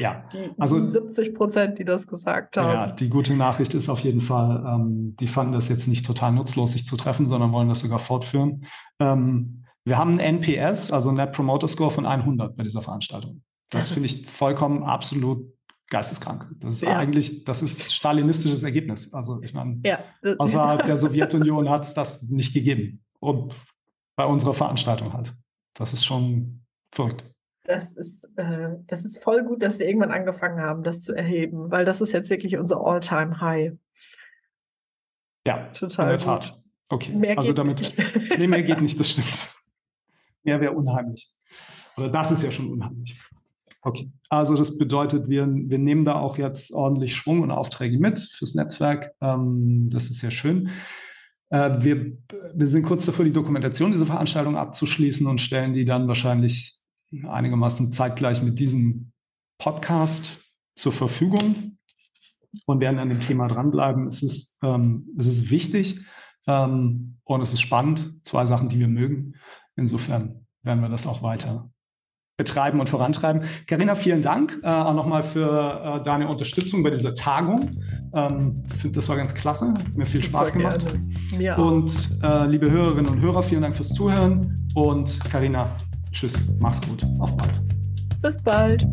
ja, 0.00 0.24
die, 0.32 0.50
also 0.58 0.80
die 0.80 0.90
70 0.90 1.34
Prozent, 1.34 1.78
die 1.78 1.84
das 1.84 2.08
gesagt 2.08 2.56
haben. 2.56 2.68
Ja, 2.68 2.86
die 2.90 3.08
gute 3.08 3.34
Nachricht 3.34 3.74
ist 3.74 3.88
auf 3.88 4.00
jeden 4.00 4.20
Fall, 4.20 4.64
ähm, 4.66 5.14
die 5.20 5.28
fanden 5.28 5.52
das 5.52 5.68
jetzt 5.68 5.86
nicht 5.86 6.04
total 6.04 6.32
nutzlos, 6.32 6.72
sich 6.72 6.84
zu 6.84 6.96
treffen, 6.96 7.28
sondern 7.28 7.52
wollen 7.52 7.68
das 7.68 7.80
sogar 7.80 8.00
fortführen. 8.00 8.64
Ähm, 8.98 9.64
wir 9.84 9.98
haben 9.98 10.18
ein 10.18 10.40
NPS, 10.42 10.90
also 10.90 11.10
ein 11.10 11.16
Net 11.16 11.32
Promoter 11.32 11.68
Score 11.68 11.92
von 11.92 12.06
100 12.06 12.56
bei 12.56 12.64
dieser 12.64 12.82
Veranstaltung. 12.82 13.42
Das, 13.72 13.88
das 13.88 13.94
finde 13.94 14.08
ich 14.08 14.26
vollkommen 14.26 14.82
absolut 14.84 15.52
geisteskrank. 15.88 16.48
Das 16.60 16.76
ist 16.76 16.82
ja. 16.82 16.96
eigentlich, 16.96 17.44
das 17.44 17.62
ist 17.62 17.92
stalinistisches 17.92 18.62
Ergebnis. 18.62 19.12
Also 19.12 19.42
ich 19.42 19.52
meine, 19.54 19.80
ja. 19.84 19.98
außerhalb 20.38 20.84
der 20.86 20.96
Sowjetunion 20.96 21.68
hat 21.68 21.84
es 21.84 21.94
das 21.94 22.22
nicht 22.22 22.54
gegeben. 22.54 23.02
Und 23.20 23.54
bei 24.16 24.24
unserer 24.24 24.54
Veranstaltung 24.54 25.12
halt. 25.12 25.32
Das 25.74 25.92
ist 25.92 26.04
schon 26.04 26.64
verrückt. 26.92 27.24
Das 27.64 27.92
ist, 27.92 28.30
äh, 28.36 28.70
das 28.86 29.04
ist 29.04 29.22
voll 29.22 29.44
gut, 29.44 29.62
dass 29.62 29.78
wir 29.78 29.86
irgendwann 29.86 30.10
angefangen 30.10 30.60
haben, 30.60 30.82
das 30.82 31.02
zu 31.02 31.14
erheben, 31.14 31.70
weil 31.70 31.84
das 31.84 32.00
ist 32.00 32.12
jetzt 32.12 32.28
wirklich 32.28 32.58
unser 32.58 32.84
All-Time-High. 32.84 33.72
Ja, 35.46 35.68
total. 35.68 36.06
In 36.06 36.08
der 36.10 36.18
Tat. 36.18 36.52
Gut. 36.52 36.62
Okay, 36.88 37.12
mehr 37.12 37.38
also 37.38 37.52
damit, 37.52 37.80
nicht. 37.80 38.38
nee, 38.38 38.46
mehr 38.46 38.62
geht 38.62 38.80
nicht, 38.82 38.98
das 39.00 39.10
stimmt. 39.10 39.54
Mehr 40.42 40.60
wäre 40.60 40.72
unheimlich. 40.72 41.32
Oder 41.96 42.10
das 42.10 42.32
ist 42.32 42.42
ja 42.42 42.50
schon 42.50 42.70
unheimlich. 42.70 43.18
Okay, 43.84 44.12
also 44.28 44.56
das 44.56 44.78
bedeutet, 44.78 45.28
wir, 45.28 45.46
wir 45.48 45.78
nehmen 45.78 46.04
da 46.04 46.14
auch 46.14 46.38
jetzt 46.38 46.72
ordentlich 46.72 47.16
Schwung 47.16 47.40
und 47.40 47.50
Aufträge 47.50 47.98
mit 47.98 48.20
fürs 48.20 48.54
Netzwerk. 48.54 49.12
Ähm, 49.20 49.90
das 49.90 50.08
ist 50.08 50.20
sehr 50.20 50.30
schön. 50.30 50.70
Äh, 51.50 51.82
wir, 51.82 52.16
wir 52.54 52.68
sind 52.68 52.84
kurz 52.84 53.04
davor, 53.06 53.24
die 53.24 53.32
Dokumentation 53.32 53.90
dieser 53.90 54.06
Veranstaltung 54.06 54.56
abzuschließen 54.56 55.26
und 55.26 55.40
stellen 55.40 55.74
die 55.74 55.84
dann 55.84 56.06
wahrscheinlich 56.06 56.78
einigermaßen 57.26 57.92
zeitgleich 57.92 58.40
mit 58.40 58.60
diesem 58.60 59.12
Podcast 59.58 60.38
zur 60.76 60.92
Verfügung 60.92 61.76
und 62.66 62.80
werden 62.80 63.00
an 63.00 63.08
dem 63.08 63.20
Thema 63.20 63.48
dranbleiben. 63.48 64.06
Es 64.06 64.22
ist, 64.22 64.58
ähm, 64.62 65.08
es 65.18 65.26
ist 65.26 65.50
wichtig 65.50 66.00
ähm, 66.46 67.18
und 67.24 67.40
es 67.40 67.52
ist 67.52 67.60
spannend. 67.60 68.26
Zwei 68.28 68.46
Sachen, 68.46 68.68
die 68.68 68.78
wir 68.78 68.88
mögen. 68.88 69.34
Insofern 69.74 70.46
werden 70.62 70.82
wir 70.82 70.88
das 70.88 71.08
auch 71.08 71.24
weiter 71.24 71.72
betreiben 72.42 72.80
und 72.80 72.90
vorantreiben. 72.90 73.42
Karina, 73.68 73.94
vielen 73.94 74.20
Dank 74.22 74.58
äh, 74.62 74.68
auch 74.68 74.94
nochmal 74.94 75.22
für 75.22 75.98
äh, 75.98 76.02
deine 76.02 76.28
Unterstützung 76.28 76.82
bei 76.82 76.90
dieser 76.90 77.14
Tagung. 77.14 77.70
Ähm, 78.14 78.62
finde, 78.66 78.96
das 78.96 79.08
war 79.08 79.16
ganz 79.16 79.32
klasse. 79.32 79.72
Hat 79.72 79.96
mir 79.96 80.06
viel 80.06 80.22
Super 80.22 80.38
Spaß 80.38 80.52
gemacht. 80.52 80.84
Mir. 81.36 81.56
Und 81.56 82.18
äh, 82.22 82.46
liebe 82.46 82.70
Hörerinnen 82.70 83.10
und 83.10 83.20
Hörer, 83.20 83.42
vielen 83.42 83.60
Dank 83.60 83.76
fürs 83.76 83.90
Zuhören. 83.90 84.68
Und 84.74 85.18
Karina, 85.30 85.70
tschüss, 86.10 86.56
mach's 86.58 86.80
gut. 86.80 87.06
Auf 87.20 87.36
bald. 87.36 87.62
Bis 88.20 88.38
bald. 88.42 88.86